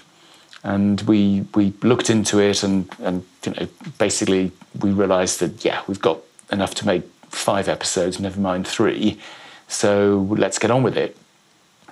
And 0.63 1.01
we 1.01 1.45
we 1.55 1.73
looked 1.81 2.09
into 2.09 2.39
it 2.39 2.63
and 2.63 2.89
and 3.01 3.23
you 3.45 3.53
know 3.53 3.67
basically 3.97 4.51
we 4.79 4.91
realised 4.91 5.39
that 5.39 5.65
yeah 5.65 5.81
we've 5.87 6.01
got 6.01 6.19
enough 6.51 6.75
to 6.75 6.85
make 6.85 7.03
five 7.29 7.67
episodes, 7.67 8.19
never 8.19 8.39
mind 8.39 8.67
three 8.67 9.19
so 9.71 10.27
let's 10.29 10.59
get 10.59 10.69
on 10.69 10.83
with 10.83 10.97
it. 10.97 11.15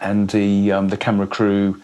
And 0.01 0.29
the 0.29 0.71
um, 0.71 0.89
the 0.89 0.97
camera 0.97 1.27
crew 1.27 1.81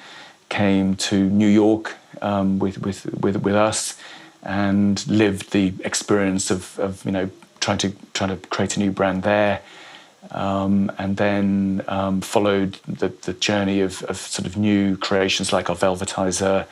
came 0.50 0.96
to 0.96 1.30
New 1.30 1.48
York 1.48 1.96
um, 2.22 2.60
with, 2.60 2.80
with 2.80 3.06
with 3.22 3.38
with 3.42 3.56
us 3.56 3.98
and 4.44 5.06
lived 5.08 5.52
the 5.52 5.74
experience 5.84 6.52
of, 6.52 6.78
of 6.80 7.04
you 7.06 7.12
know 7.12 7.30
trying 7.62 7.78
to 7.80 7.94
trying 8.14 8.30
to 8.30 8.48
create 8.48 8.76
a 8.78 8.80
new 8.80 8.92
brand 8.92 9.24
there. 9.24 9.62
Um, 10.32 10.92
and 10.98 11.18
then 11.18 11.84
um, 11.88 12.22
followed 12.22 12.80
the, 12.88 13.10
the 13.10 13.34
journey 13.34 13.82
of, 13.82 14.02
of, 14.04 14.18
sort 14.18 14.48
of 14.48 14.58
new 14.58 14.98
creations 14.98 15.54
like 15.54 15.70
our 15.70 15.76
velvetiser, 15.76 16.66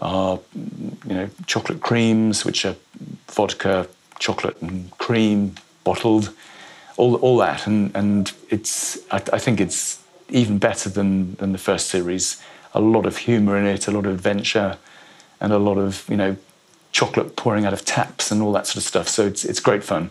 our 0.00 0.40
you 0.54 1.14
know 1.14 1.30
chocolate 1.46 1.80
creams, 1.80 2.44
which 2.44 2.64
are 2.64 2.76
vodka, 3.28 3.88
chocolate, 4.18 4.60
and 4.60 4.90
cream 4.98 5.54
bottled, 5.84 6.34
all, 6.96 7.14
all 7.16 7.36
that, 7.38 7.66
and 7.66 7.94
and 7.94 8.32
it's 8.50 8.98
I, 9.10 9.16
I 9.32 9.38
think 9.38 9.60
it's 9.60 10.02
even 10.28 10.58
better 10.58 10.88
than 10.88 11.34
than 11.36 11.52
the 11.52 11.58
first 11.58 11.88
series. 11.88 12.42
A 12.74 12.80
lot 12.80 13.06
of 13.06 13.16
humour 13.18 13.56
in 13.56 13.64
it, 13.64 13.88
a 13.88 13.90
lot 13.90 14.06
of 14.06 14.12
adventure, 14.12 14.76
and 15.40 15.52
a 15.52 15.58
lot 15.58 15.78
of 15.78 16.04
you 16.08 16.16
know 16.16 16.36
chocolate 16.92 17.36
pouring 17.36 17.64
out 17.64 17.72
of 17.72 17.84
taps 17.84 18.30
and 18.30 18.42
all 18.42 18.52
that 18.52 18.66
sort 18.66 18.76
of 18.76 18.82
stuff. 18.82 19.08
So 19.08 19.26
it's 19.26 19.44
it's 19.44 19.60
great 19.60 19.84
fun. 19.84 20.10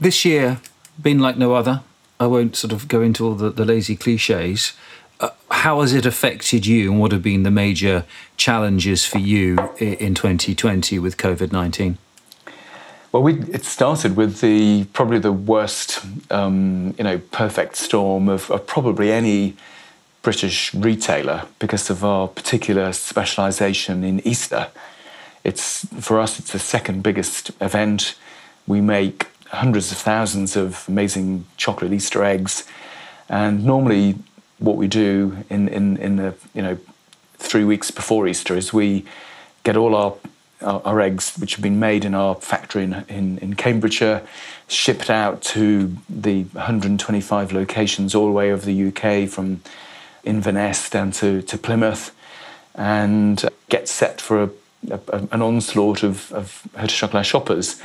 This 0.00 0.24
year, 0.24 0.60
been 1.00 1.18
like 1.18 1.36
no 1.36 1.54
other. 1.54 1.82
I 2.18 2.26
won't 2.26 2.56
sort 2.56 2.72
of 2.72 2.88
go 2.88 3.02
into 3.02 3.26
all 3.26 3.34
the, 3.34 3.50
the 3.50 3.64
lazy 3.64 3.96
cliches. 3.96 4.72
Uh, 5.20 5.30
how 5.50 5.80
has 5.80 5.92
it 5.92 6.06
affected 6.06 6.66
you, 6.66 6.90
and 6.90 7.00
what 7.00 7.12
have 7.12 7.22
been 7.22 7.42
the 7.42 7.50
major 7.50 8.04
challenges 8.36 9.04
for 9.04 9.18
you 9.18 9.58
in 9.78 10.14
2020 10.14 10.98
with 10.98 11.16
COVID 11.16 11.52
19? 11.52 11.98
Well, 13.12 13.22
we, 13.22 13.34
it 13.52 13.64
started 13.64 14.16
with 14.16 14.40
the 14.40 14.84
probably 14.94 15.18
the 15.18 15.32
worst, 15.32 16.00
um, 16.30 16.94
you 16.96 17.04
know, 17.04 17.18
perfect 17.30 17.76
storm 17.76 18.30
of, 18.30 18.50
of, 18.50 18.66
probably 18.66 19.12
any 19.12 19.54
British 20.22 20.72
retailer 20.72 21.46
because 21.58 21.90
of 21.90 22.04
our 22.04 22.26
particular 22.26 22.92
specialisation 22.92 24.02
in 24.02 24.26
Easter. 24.26 24.68
It's 25.44 25.84
for 26.00 26.20
us, 26.20 26.38
it's 26.38 26.52
the 26.52 26.58
second 26.58 27.02
biggest 27.02 27.50
event. 27.60 28.14
We 28.66 28.80
make 28.80 29.26
hundreds 29.52 29.92
of 29.92 29.98
thousands 29.98 30.56
of 30.56 30.84
amazing 30.88 31.44
chocolate 31.56 31.92
Easter 31.92 32.24
eggs, 32.24 32.64
and 33.28 33.64
normally, 33.64 34.16
what 34.58 34.76
we 34.76 34.88
do 34.88 35.44
in 35.50 35.68
in, 35.68 35.96
in 35.98 36.16
the 36.16 36.34
you 36.54 36.62
know 36.62 36.78
three 37.38 37.64
weeks 37.64 37.90
before 37.90 38.26
Easter 38.26 38.56
is 38.56 38.72
we 38.72 39.04
get 39.64 39.76
all 39.76 39.94
our 39.94 40.14
our, 40.62 40.80
our, 40.84 41.00
eggs, 41.00 41.36
which 41.38 41.56
have 41.56 41.62
been 41.62 41.80
made 41.80 42.04
in 42.04 42.14
our 42.14 42.36
factory 42.36 42.84
in, 42.84 43.04
in, 43.08 43.38
in, 43.38 43.54
Cambridgeshire, 43.54 44.22
shipped 44.68 45.10
out 45.10 45.42
to 45.42 45.96
the 46.08 46.44
125 46.44 47.52
locations 47.52 48.14
all 48.14 48.26
the 48.26 48.32
way 48.32 48.52
over 48.52 48.64
the 48.64 48.86
UK 48.88 49.28
from 49.28 49.60
Inverness 50.24 50.88
down 50.88 51.10
to, 51.10 51.42
to 51.42 51.58
Plymouth 51.58 52.14
and 52.76 53.44
get 53.68 53.88
set 53.88 54.20
for 54.20 54.44
a, 54.44 54.50
a, 54.90 55.00
an 55.32 55.42
onslaught 55.42 56.04
of, 56.04 56.30
of 56.32 56.62
Chocolat 56.86 57.26
shoppers. 57.26 57.82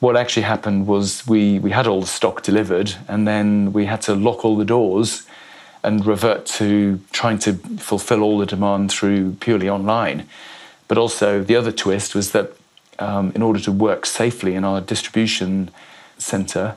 What 0.00 0.16
actually 0.16 0.42
happened 0.42 0.86
was 0.86 1.26
we, 1.26 1.58
we 1.58 1.70
had 1.70 1.86
all 1.86 2.00
the 2.02 2.06
stock 2.06 2.42
delivered 2.42 2.94
and 3.08 3.26
then 3.26 3.72
we 3.72 3.86
had 3.86 4.02
to 4.02 4.14
lock 4.14 4.44
all 4.44 4.56
the 4.56 4.64
doors 4.64 5.26
and 5.82 6.04
revert 6.04 6.44
to 6.46 7.00
trying 7.12 7.38
to 7.38 7.54
fulfill 7.78 8.22
all 8.22 8.38
the 8.38 8.46
demand 8.46 8.90
through 8.90 9.32
purely 9.40 9.70
online. 9.70 10.28
But 10.88 10.98
also, 10.98 11.42
the 11.42 11.56
other 11.56 11.72
twist 11.72 12.14
was 12.14 12.32
that 12.32 12.52
um, 12.98 13.32
in 13.34 13.42
order 13.42 13.60
to 13.60 13.72
work 13.72 14.04
safely 14.04 14.54
in 14.54 14.64
our 14.64 14.80
distribution 14.80 15.70
center, 16.18 16.76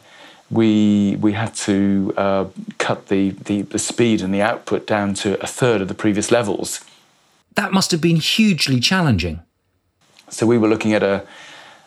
we 0.51 1.15
we 1.19 1.33
had 1.33 1.53
to 1.53 2.13
uh, 2.17 2.45
cut 2.77 3.07
the, 3.07 3.31
the, 3.31 3.63
the 3.63 3.79
speed 3.79 4.21
and 4.21 4.33
the 4.33 4.41
output 4.41 4.87
down 4.87 5.13
to 5.15 5.41
a 5.41 5.47
third 5.47 5.81
of 5.81 5.87
the 5.87 5.93
previous 5.93 6.31
levels. 6.31 6.83
That 7.55 7.71
must 7.71 7.91
have 7.91 8.01
been 8.01 8.17
hugely 8.17 8.79
challenging. 8.79 9.41
So 10.29 10.45
we 10.45 10.57
were 10.57 10.67
looking 10.67 10.93
at 10.93 11.03
a 11.03 11.25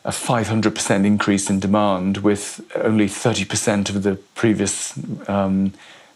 a 0.04 0.10
500% 0.10 1.06
increase 1.06 1.48
in 1.48 1.60
demand 1.60 2.18
with 2.18 2.60
only 2.74 3.06
30% 3.06 3.88
of 3.88 4.02
the 4.02 4.16
previous 4.34 4.98
um, 5.28 5.72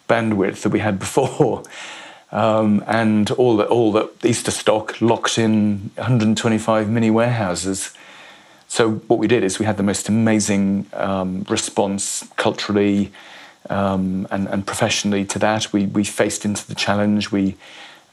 bandwidth 0.08 0.62
that 0.62 0.70
we 0.70 0.80
had 0.80 0.98
before. 0.98 1.62
Um, 2.32 2.82
and 2.88 3.30
all 3.30 3.56
the, 3.56 3.66
all 3.66 3.92
the 3.92 4.10
Easter 4.24 4.50
stock 4.50 5.00
locked 5.00 5.38
in 5.38 5.90
125 5.94 6.90
mini 6.90 7.08
warehouses. 7.08 7.94
So 8.66 8.94
what 9.06 9.20
we 9.20 9.28
did 9.28 9.44
is 9.44 9.60
we 9.60 9.64
had 9.64 9.76
the 9.76 9.84
most 9.84 10.08
amazing 10.08 10.86
um, 10.92 11.46
response 11.48 12.28
culturally 12.36 13.12
um, 13.70 14.26
and, 14.32 14.48
and, 14.48 14.66
professionally 14.66 15.24
to 15.26 15.38
that. 15.38 15.72
We, 15.72 15.86
we 15.86 16.02
faced 16.02 16.44
into 16.44 16.66
the 16.66 16.74
challenge. 16.74 17.30
We 17.30 17.54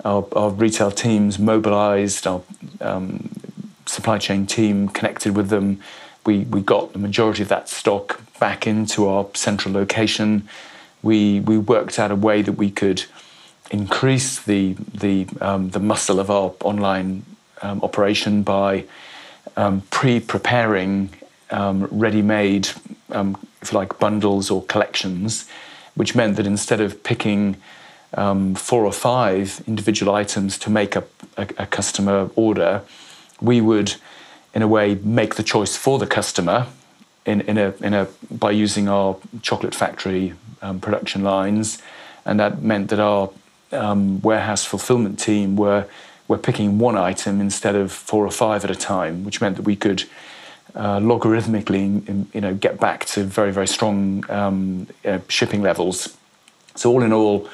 our, 0.06 0.26
our 0.36 0.52
retail 0.52 0.92
teams 0.92 1.40
mobilised. 1.40 2.28
Our 2.28 2.44
um, 2.82 3.30
supply 3.86 4.18
chain 4.18 4.46
team 4.46 4.90
connected 4.90 5.36
with 5.36 5.50
them. 5.50 5.80
We 6.26 6.40
we 6.40 6.62
got 6.62 6.94
the 6.94 7.00
majority 7.00 7.44
of 7.44 7.50
that 7.50 7.70
stock 7.70 8.22
back 8.40 8.66
into 8.68 9.08
our 9.08 9.28
central 9.34 9.74
location. 9.74 10.48
We 11.02 11.40
we 11.42 11.58
worked 11.58 12.00
out 12.00 12.12
a 12.12 12.16
way 12.16 12.42
that 12.42 12.54
we 12.54 12.72
could 12.72 13.04
increase 13.72 14.40
the 14.40 14.76
the 14.94 15.28
um, 15.42 15.70
the 15.72 15.80
muscle 15.80 16.20
of 16.20 16.30
our 16.30 16.54
online 16.64 17.26
um, 17.62 17.82
operation 17.82 18.44
by 18.44 18.86
um, 19.58 19.82
pre-preparing 19.92 21.10
um, 21.52 21.88
ready-made, 21.92 22.70
um, 23.12 23.38
if 23.62 23.74
like, 23.74 24.00
bundles 24.00 24.50
or 24.50 24.64
collections, 24.64 25.48
which 25.96 26.16
meant 26.16 26.36
that 26.38 26.48
instead 26.48 26.82
of 26.82 27.04
picking 27.04 27.56
um, 28.16 28.56
four 28.56 28.86
or 28.86 28.92
five 28.92 29.64
individual 29.68 30.14
items 30.14 30.58
to 30.60 30.70
make 30.70 30.96
a, 30.96 31.04
a, 31.38 31.48
a, 31.58 31.66
customer 31.66 32.30
order, 32.36 32.82
we 33.44 33.62
would, 33.62 33.96
in 34.56 34.62
a 34.62 34.68
way, 34.68 34.96
make 35.04 35.36
the 35.36 35.44
choice 35.44 35.78
for 35.78 36.00
the 36.00 36.08
customer 36.08 36.66
in, 37.26 37.42
in 37.42 37.58
a, 37.58 37.74
in 37.82 37.94
a, 37.94 38.08
by 38.32 38.52
using 38.52 38.88
our 38.88 39.18
chocolate 39.42 39.76
factory 39.76 40.34
production 40.82 41.24
lines. 41.24 41.82
And 42.26 42.40
that 42.40 42.62
meant 42.62 42.90
that 42.90 43.00
our 43.00 43.30
um, 43.72 44.22
warehouse 44.22 44.64
fulfillment 44.66 45.20
team 45.20 45.56
were 45.56 45.86
were 46.30 46.38
picking 46.38 46.80
one 46.80 46.98
item 46.98 47.42
instead 47.42 47.76
of 47.76 47.92
four 47.92 48.26
or 48.26 48.32
five 48.32 48.64
at 48.64 48.72
a 48.72 48.76
time, 48.76 49.26
which 49.26 49.42
meant 49.42 49.58
that 49.58 49.64
we 49.64 49.76
could 49.76 50.06
uh, 50.74 50.98
logarithmically, 51.00 52.26
you 52.34 52.42
know, 52.42 52.54
get 52.54 52.80
back 52.80 53.06
to 53.06 53.24
very 53.24 53.52
very 53.52 53.68
strong 53.68 54.24
um, 54.30 54.88
uh, 55.06 55.20
shipping 55.28 55.62
levels. 55.62 56.16
So 56.76 56.90
all 56.90 57.04
in 57.04 57.12
all, 57.12 57.50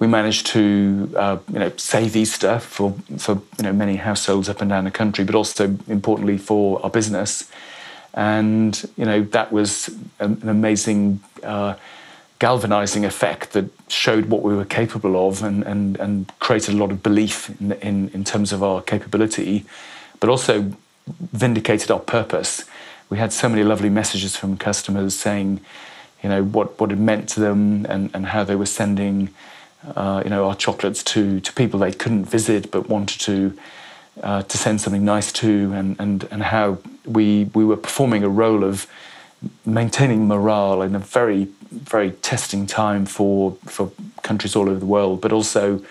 we 0.00 0.06
managed 0.06 0.46
to 0.46 1.12
uh, 1.14 1.38
you 1.52 1.58
know 1.58 1.70
save 1.76 2.16
Easter 2.16 2.58
for 2.58 2.94
for 3.18 3.34
you 3.58 3.64
know 3.64 3.72
many 3.72 3.96
households 3.96 4.48
up 4.48 4.60
and 4.60 4.70
down 4.70 4.84
the 4.84 4.90
country, 4.90 5.24
but 5.24 5.34
also 5.34 5.76
importantly 5.86 6.38
for 6.38 6.82
our 6.82 6.90
business. 6.90 7.48
And 8.14 8.90
you 8.96 9.04
know 9.04 9.22
that 9.22 9.52
was 9.52 9.90
an 10.18 10.48
amazing 10.48 11.20
uh, 11.44 11.74
galvanizing 12.38 13.04
effect 13.04 13.52
that 13.52 13.66
showed 13.88 14.24
what 14.30 14.42
we 14.42 14.56
were 14.56 14.64
capable 14.64 15.28
of 15.28 15.42
and 15.42 15.62
and, 15.64 16.00
and 16.00 16.32
created 16.40 16.74
a 16.74 16.78
lot 16.78 16.90
of 16.90 17.02
belief 17.02 17.50
in, 17.60 17.72
in 17.72 18.08
in 18.08 18.24
terms 18.24 18.52
of 18.52 18.62
our 18.62 18.80
capability, 18.80 19.66
but 20.18 20.30
also 20.30 20.72
vindicated 21.32 21.90
our 21.90 22.00
purpose. 22.00 22.64
We 23.10 23.18
had 23.18 23.32
so 23.32 23.48
many 23.48 23.64
lovely 23.64 23.90
messages 23.90 24.36
from 24.36 24.56
customers 24.56 25.14
saying, 25.14 25.60
you 26.22 26.30
know, 26.30 26.42
what 26.42 26.80
what 26.80 26.90
it 26.90 26.98
meant 26.98 27.28
to 27.30 27.40
them 27.40 27.84
and 27.84 28.10
and 28.14 28.26
how 28.26 28.44
they 28.44 28.56
were 28.56 28.72
sending 28.80 29.28
uh, 29.96 30.22
you 30.24 30.30
know, 30.30 30.46
our 30.46 30.54
chocolates 30.54 31.02
to, 31.02 31.40
to 31.40 31.52
people 31.52 31.80
they 31.80 31.92
couldn't 31.92 32.24
visit 32.24 32.70
but 32.70 32.88
wanted 32.88 33.20
to 33.20 33.56
uh, 34.22 34.42
to 34.42 34.58
send 34.58 34.80
something 34.80 35.04
nice 35.04 35.32
to, 35.32 35.72
and, 35.72 35.96
and, 35.98 36.28
and 36.30 36.42
how 36.42 36.78
we 37.06 37.44
we 37.54 37.64
were 37.64 37.76
performing 37.76 38.22
a 38.22 38.28
role 38.28 38.64
of 38.64 38.86
maintaining 39.64 40.28
morale 40.28 40.82
in 40.82 40.94
a 40.94 40.98
very 40.98 41.48
very 41.70 42.10
testing 42.10 42.66
time 42.66 43.06
for 43.06 43.56
for 43.64 43.90
countries 44.22 44.56
all 44.56 44.68
over 44.68 44.78
the 44.78 44.86
world, 44.86 45.20
but 45.20 45.32
also 45.32 45.82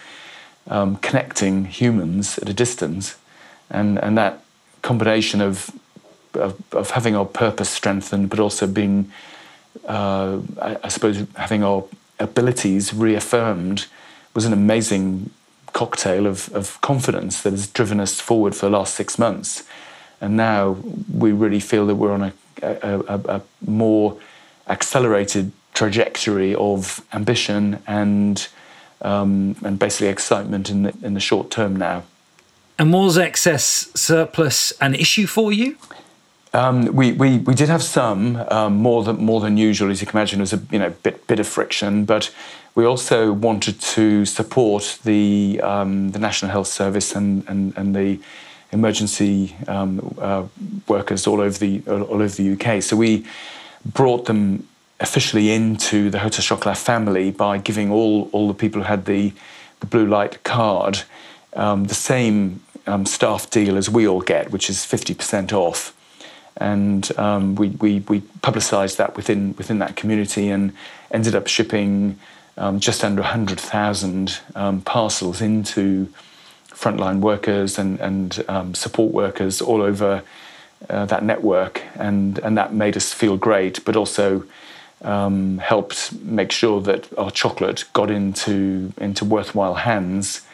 um, 0.67 0.97
connecting 0.97 1.65
humans 1.65 2.37
at 2.37 2.49
a 2.49 2.53
distance, 2.53 3.17
and 3.69 3.97
and 3.99 4.17
that 4.17 4.43
combination 4.81 5.41
of 5.41 5.71
of, 6.33 6.61
of 6.73 6.91
having 6.91 7.15
our 7.15 7.25
purpose 7.25 7.69
strengthened, 7.69 8.29
but 8.29 8.39
also 8.39 8.67
being, 8.67 9.11
uh, 9.87 10.39
I, 10.61 10.77
I 10.83 10.87
suppose, 10.89 11.25
having 11.35 11.63
our 11.63 11.83
abilities 12.19 12.93
reaffirmed 12.93 13.87
was 14.33 14.45
an 14.45 14.53
amazing 14.53 15.29
cocktail 15.73 16.25
of, 16.25 16.53
of 16.53 16.79
confidence 16.81 17.41
that 17.41 17.51
has 17.51 17.67
driven 17.67 17.99
us 17.99 18.19
forward 18.19 18.55
for 18.55 18.65
the 18.65 18.71
last 18.71 18.95
six 18.95 19.17
months. 19.17 19.63
And 20.21 20.35
now 20.35 20.77
we 21.13 21.31
really 21.31 21.59
feel 21.59 21.85
that 21.87 21.95
we're 21.95 22.11
on 22.11 22.23
a, 22.23 22.33
a, 22.61 22.99
a, 23.07 23.21
a 23.37 23.41
more 23.65 24.17
accelerated 24.67 25.51
trajectory 25.73 26.53
of 26.55 27.05
ambition 27.13 27.81
and 27.87 28.47
um, 29.01 29.55
and 29.63 29.79
basically 29.79 30.07
excitement 30.07 30.69
in 30.69 30.83
the, 30.83 30.93
in 31.01 31.13
the 31.13 31.19
short 31.19 31.49
term 31.49 31.75
now. 31.75 32.03
And 32.77 32.93
was 32.93 33.17
excess 33.17 33.89
surplus 33.95 34.73
an 34.81 34.93
issue 34.95 35.25
for 35.25 35.51
you? 35.51 35.77
Um, 36.53 36.95
we, 36.95 37.11
we, 37.11 37.37
we 37.39 37.53
did 37.53 37.69
have 37.69 37.83
some 37.83 38.37
um, 38.49 38.77
more 38.77 39.03
than 39.03 39.23
more 39.23 39.39
than 39.39 39.55
usual, 39.57 39.91
as 39.91 40.01
you 40.01 40.07
can 40.07 40.17
imagine. 40.17 40.39
There 40.39 40.43
was 40.43 40.53
a 40.53 40.61
you 40.71 40.79
know 40.79 40.89
bit 41.03 41.27
bit 41.27 41.39
of 41.39 41.47
friction, 41.47 42.05
but 42.05 42.31
we 42.73 42.85
also 42.85 43.31
wanted 43.31 43.79
to 43.81 44.25
support 44.25 44.99
the 45.03 45.61
um, 45.61 46.11
the 46.11 46.19
National 46.19 46.51
Health 46.51 46.67
Service 46.67 47.15
and 47.15 47.47
and, 47.47 47.77
and 47.77 47.95
the 47.95 48.19
emergency 48.71 49.55
um, 49.67 50.15
uh, 50.19 50.45
workers 50.87 51.27
all 51.27 51.39
over 51.39 51.57
the 51.57 51.83
all 51.87 52.21
over 52.21 52.29
the 52.29 52.53
UK. 52.53 52.81
So 52.81 52.95
we 52.95 53.25
brought 53.85 54.25
them 54.25 54.67
officially 54.99 55.51
into 55.51 56.09
the 56.09 56.19
Hotel 56.19 56.41
Chocolat 56.41 56.77
family 56.77 57.29
by 57.29 57.59
giving 57.59 57.91
all 57.91 58.27
all 58.31 58.47
the 58.47 58.55
people 58.55 58.81
who 58.81 58.87
had 58.87 59.05
the 59.05 59.33
the 59.81 59.85
blue 59.85 60.07
light 60.07 60.43
card 60.43 61.03
um, 61.53 61.85
the 61.85 61.93
same 61.93 62.61
um, 62.87 63.05
staff 63.05 63.51
deal 63.51 63.77
as 63.77 63.87
we 63.87 64.07
all 64.07 64.21
get, 64.21 64.49
which 64.49 64.67
is 64.67 64.83
fifty 64.83 65.13
percent 65.13 65.53
off 65.53 65.93
and 66.59 67.17
um, 67.17 67.55
we, 67.55 67.69
we, 67.69 67.99
we 68.01 68.21
publicised 68.41 68.97
that 68.97 69.15
within 69.15 69.55
within 69.57 69.79
that 69.79 69.95
community 69.95 70.49
and 70.49 70.73
ended 71.11 71.35
up 71.35 71.47
shipping 71.47 72.19
um, 72.57 72.79
just 72.79 73.03
under 73.03 73.21
100,000 73.21 74.39
um, 74.55 74.81
parcels 74.81 75.41
into 75.41 76.11
frontline 76.67 77.19
workers 77.19 77.79
and, 77.79 77.99
and 77.99 78.43
um, 78.49 78.75
support 78.75 79.13
workers 79.13 79.61
all 79.61 79.81
over 79.81 80.23
uh, 80.89 81.05
that 81.05 81.23
network, 81.23 81.83
and, 81.95 82.37
and 82.39 82.57
that 82.57 82.73
made 82.73 82.95
us 82.95 83.13
feel 83.13 83.37
great, 83.37 83.83
but 83.83 83.95
also 83.95 84.43
um, 85.01 85.57
helped 85.57 86.13
make 86.21 86.51
sure 86.51 86.81
that 86.81 87.17
our 87.17 87.31
chocolate 87.31 87.85
got 87.93 88.11
into 88.11 88.91
into 88.97 89.23
worthwhile 89.23 89.75
hands 89.75 90.45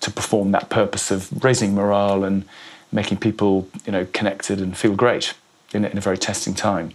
to 0.00 0.10
perform 0.10 0.52
that 0.52 0.70
purpose 0.70 1.10
of 1.10 1.44
raising 1.44 1.74
morale 1.74 2.24
and 2.24 2.44
making 2.92 3.18
people 3.18 3.68
you 3.84 3.92
know 3.92 4.06
connected 4.14 4.58
and 4.58 4.78
feel 4.78 4.94
great 4.94 5.34
in, 5.72 5.84
in 5.84 5.98
a 5.98 6.00
very 6.00 6.18
testing 6.18 6.54
time. 6.54 6.92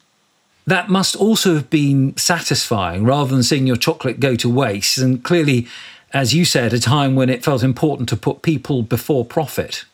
That 0.67 0.89
must 0.89 1.15
also 1.15 1.53
have 1.53 1.69
been 1.69 2.17
satisfying 2.17 3.03
rather 3.03 3.29
than 3.29 3.43
seeing 3.43 3.67
your 3.67 3.75
chocolate 3.75 4.19
go 4.19 4.35
to 4.35 4.49
waste. 4.49 4.97
And 4.97 5.23
clearly, 5.23 5.67
as 6.11 6.33
you 6.33 6.43
said, 6.45 6.73
a 6.73 6.79
time 6.79 7.15
when 7.15 7.29
it 7.29 7.43
felt 7.43 7.63
important 7.63 8.09
to 8.09 8.17
put 8.17 8.41
people 8.41 8.81
before 8.81 9.23
profit. 9.25 9.85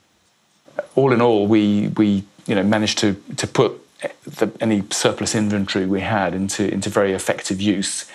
All 0.96 1.12
in 1.12 1.22
all, 1.22 1.46
we, 1.48 1.90
we 1.90 2.24
you 2.48 2.56
know, 2.56 2.64
managed 2.64 3.00
to, 3.00 3.22
to 3.38 3.48
put 3.48 3.80
the, 4.24 4.52
any 4.62 4.84
surplus 4.92 5.36
inventory 5.36 5.86
we 5.86 6.02
had 6.02 6.34
into, 6.34 6.72
into 6.72 6.90
very 6.90 7.12
effective 7.12 7.62
use. 7.62 8.10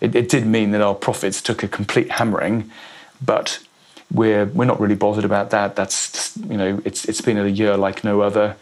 It, 0.00 0.14
it 0.14 0.28
did 0.28 0.46
mean 0.46 0.70
that 0.70 0.80
our 0.80 0.94
profits 0.94 1.42
took 1.42 1.62
a 1.62 1.68
complete 1.68 2.12
hammering, 2.12 2.70
but 3.24 3.58
we're, 4.12 4.46
we're 4.46 4.64
not 4.64 4.78
really 4.78 4.94
bothered 4.94 5.24
about 5.24 5.50
that. 5.50 5.74
That's, 5.74 6.36
you 6.36 6.56
know, 6.56 6.80
it's, 6.84 7.04
it's 7.06 7.20
been 7.20 7.38
a 7.38 7.46
year 7.48 7.76
like 7.76 8.04
no 8.04 8.20
other. 8.20 8.56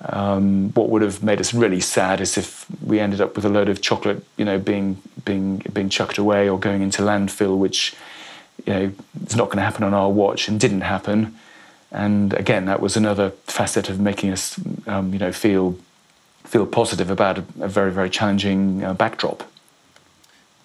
Um, 0.00 0.70
what 0.74 0.90
would 0.90 1.02
have 1.02 1.22
made 1.24 1.40
us 1.40 1.52
really 1.52 1.80
sad 1.80 2.20
is 2.20 2.38
if 2.38 2.66
we 2.82 3.00
ended 3.00 3.20
up 3.20 3.34
with 3.34 3.44
a 3.44 3.48
load 3.48 3.68
of 3.68 3.80
chocolate, 3.80 4.24
you 4.36 4.44
know, 4.44 4.58
being 4.58 5.02
being 5.24 5.58
being 5.72 5.88
chucked 5.88 6.18
away 6.18 6.48
or 6.48 6.58
going 6.58 6.82
into 6.82 7.02
landfill, 7.02 7.58
which 7.58 7.94
you 8.64 8.72
know 8.72 8.92
is 9.26 9.34
not 9.34 9.46
going 9.46 9.56
to 9.58 9.64
happen 9.64 9.82
on 9.82 9.94
our 9.94 10.10
watch, 10.10 10.48
and 10.48 10.60
didn't 10.60 10.82
happen. 10.82 11.36
And 11.90 12.34
again, 12.34 12.66
that 12.66 12.80
was 12.80 12.96
another 12.96 13.30
facet 13.46 13.88
of 13.88 13.98
making 13.98 14.30
us, 14.30 14.60
um, 14.86 15.12
you 15.12 15.18
know, 15.18 15.32
feel 15.32 15.76
feel 16.44 16.66
positive 16.66 17.10
about 17.10 17.38
a, 17.38 17.44
a 17.60 17.68
very 17.68 17.90
very 17.90 18.10
challenging 18.10 18.84
uh, 18.84 18.94
backdrop. 18.94 19.42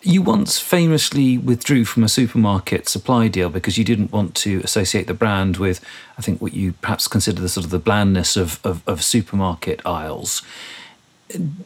You 0.05 0.21
once 0.21 0.59
famously 0.59 1.37
withdrew 1.37 1.85
from 1.85 2.03
a 2.03 2.09
supermarket 2.09 2.89
supply 2.89 3.29
deal 3.29 3.49
because 3.49 3.77
you 3.77 3.85
didn't 3.85 4.11
want 4.11 4.35
to 4.35 4.59
associate 4.61 5.07
the 5.07 5.13
brand 5.13 5.57
with, 5.57 5.79
I 6.17 6.21
think, 6.21 6.41
what 6.41 6.53
you 6.53 6.73
perhaps 6.73 7.07
consider 7.07 7.41
the 7.41 7.47
sort 7.47 7.63
of 7.65 7.71
the 7.71 7.79
blandness 7.79 8.35
of, 8.35 8.59
of, 8.65 8.85
of 8.85 9.01
supermarket 9.01 9.81
aisles. 9.85 10.41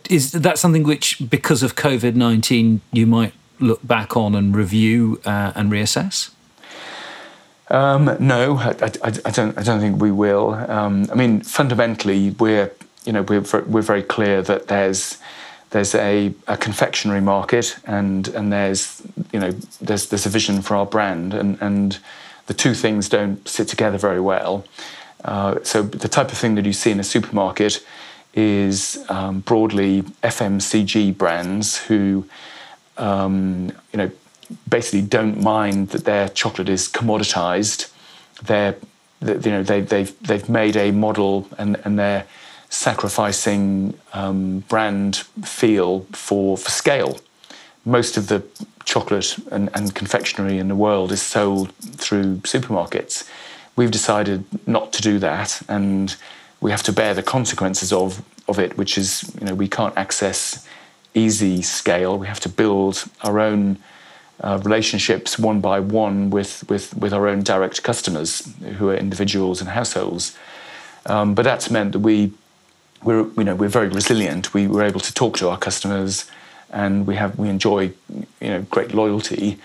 Is 0.07 0.33
that 0.33 0.59
something 0.59 0.83
which, 0.83 1.29
because 1.29 1.63
of 1.63 1.75
COVID 1.75 2.13
19, 2.13 2.81
you 2.91 3.07
might 3.07 3.33
look 3.59 3.85
back 3.85 4.15
on 4.15 4.35
and 4.35 4.55
review 4.55 5.19
uh, 5.25 5.53
and 5.55 5.71
reassess? 5.71 6.29
Um, 7.69 8.15
no, 8.19 8.57
I, 8.57 8.69
I, 8.69 9.13
I, 9.25 9.31
don't. 9.31 9.57
I 9.57 9.63
don't 9.63 9.79
think 9.79 10.01
we 10.01 10.11
will. 10.11 10.53
Um, 10.53 11.07
I 11.11 11.15
mean, 11.15 11.41
fundamentally, 11.41 12.29
we're 12.31 12.71
you 13.05 13.11
know 13.11 13.23
we're 13.23 13.43
we're 13.65 13.81
very 13.81 14.03
clear 14.03 14.41
that 14.43 14.67
there's 14.67 15.17
there's 15.71 15.93
a, 15.95 16.33
a, 16.47 16.55
confectionery 16.57 17.21
market 17.21 17.77
and 17.85 18.27
and 18.29 18.51
there's 18.53 19.01
you 19.33 19.39
know 19.39 19.51
there's 19.81 20.07
there's 20.07 20.25
a 20.25 20.29
vision 20.29 20.61
for 20.61 20.75
our 20.75 20.85
brand 20.85 21.33
and 21.33 21.57
and 21.61 21.99
the 22.47 22.53
two 22.53 22.73
things 22.73 23.09
don't 23.09 23.47
sit 23.47 23.67
together 23.67 23.97
very 23.97 24.21
well. 24.21 24.65
Uh, 25.25 25.55
so 25.63 25.81
the 25.81 26.07
type 26.07 26.31
of 26.31 26.37
thing 26.37 26.55
that 26.55 26.65
you 26.65 26.73
see 26.73 26.91
in 26.91 26.99
a 26.99 27.03
supermarket 27.03 27.85
is 28.33 29.03
um, 29.09 29.41
broadly 29.41 30.03
FMCG 30.23 31.17
brands 31.17 31.77
who 31.77 32.25
um, 32.97 33.71
you 33.91 33.97
know 33.97 34.11
basically 34.69 35.01
don't 35.01 35.41
mind 35.41 35.89
that 35.89 36.05
their 36.05 36.29
chocolate 36.29 36.69
is 36.69 36.87
commoditized. 36.87 37.91
They're 38.43 38.75
you 39.21 39.51
know 39.51 39.63
they, 39.63 39.81
they've 39.81 40.17
they've 40.21 40.47
made 40.47 40.77
a 40.77 40.91
model 40.91 41.47
and 41.57 41.77
and 41.83 41.99
they're 41.99 42.25
sacrificing 42.69 43.97
um, 44.13 44.59
brand 44.67 45.17
feel 45.43 46.01
for, 46.11 46.57
for 46.57 46.69
scale. 46.69 47.19
Most 47.85 48.17
of 48.17 48.27
the 48.27 48.43
chocolate 48.83 49.37
and, 49.51 49.69
and 49.73 49.93
confectionery 49.95 50.57
in 50.57 50.67
the 50.67 50.75
world 50.75 51.11
is 51.11 51.21
sold 51.21 51.73
through 51.75 52.37
supermarkets. 52.37 53.29
We've 53.75 53.91
decided 53.91 54.43
not 54.67 54.91
to 54.93 55.01
do 55.01 55.19
that, 55.19 55.61
and 55.67 56.15
we 56.61 56.71
have 56.71 56.83
to 56.83 56.93
bear 56.93 57.13
the 57.13 57.23
consequences 57.23 57.93
of, 57.93 58.23
of 58.47 58.59
it, 58.59 58.77
which 58.77 58.97
is, 58.97 59.31
you 59.39 59.45
know, 59.45 59.55
we 59.55 59.67
can't 59.67 59.95
access 59.95 60.67
easy 61.13 61.61
scale. 61.61 62.17
We 62.17 62.27
have 62.27 62.39
to 62.41 62.49
build 62.49 63.05
our 63.21 63.39
own 63.39 63.77
uh, 64.41 64.59
relationships 64.63 65.39
one 65.39 65.61
by 65.61 65.79
one 65.79 66.29
with, 66.29 66.63
with, 66.69 66.95
with 66.95 67.13
our 67.13 67.27
own 67.27 67.41
direct 67.41 67.83
customers 67.83 68.47
who 68.77 68.89
are 68.89 68.95
individuals 68.95 69.61
and 69.61 69.69
households. 69.69 70.37
Um, 71.05 71.33
but 71.33 71.43
that's 71.43 71.71
meant 71.71 71.93
that 71.93 71.99
we 71.99 72.33
we're 73.03 73.27
you 73.37 73.43
know 73.43 73.55
we're 73.55 73.69
very 73.69 73.89
resilient. 73.89 74.53
We 74.53 74.67
were 74.67 74.83
able 74.83 74.99
to 75.01 75.13
talk 75.13 75.37
to 75.37 75.49
our 75.49 75.57
customers, 75.57 76.29
and 76.71 77.07
we 77.07 77.15
have 77.15 77.37
we 77.37 77.49
enjoy 77.49 77.91
you 78.09 78.49
know 78.49 78.61
great 78.69 78.93
loyalty. 78.93 79.57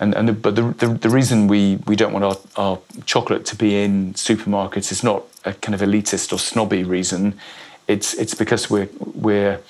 And, 0.00 0.14
and 0.14 0.28
the, 0.28 0.32
but 0.32 0.56
the, 0.56 0.62
the, 0.62 0.86
the 0.86 1.10
reason 1.10 1.46
we, 1.46 1.76
we 1.86 1.94
don't 1.94 2.14
want 2.14 2.24
our, 2.24 2.38
our 2.56 2.78
chocolate 3.04 3.44
to 3.44 3.54
be 3.54 3.76
in 3.76 4.14
supermarkets 4.14 4.90
is 4.90 5.04
not 5.04 5.24
a 5.44 5.52
kind 5.52 5.74
of 5.74 5.82
elitist 5.82 6.32
or 6.32 6.38
snobby 6.38 6.84
reason. 6.84 7.38
It's 7.86 8.14
it's 8.14 8.34
because 8.34 8.70
we're 8.70 8.88
we're 9.14 9.60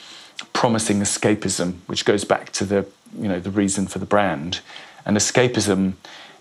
promising 0.53 1.01
escapism, 1.01 1.79
which 1.87 2.05
goes 2.05 2.25
back 2.25 2.53
to 2.53 2.65
the 2.65 2.87
you 3.19 3.29
know 3.29 3.41
the 3.41 3.51
reason 3.51 3.87
for 3.87 3.99
the 3.99 4.07
brand. 4.07 4.61
And 5.05 5.17
escapism 5.17 5.95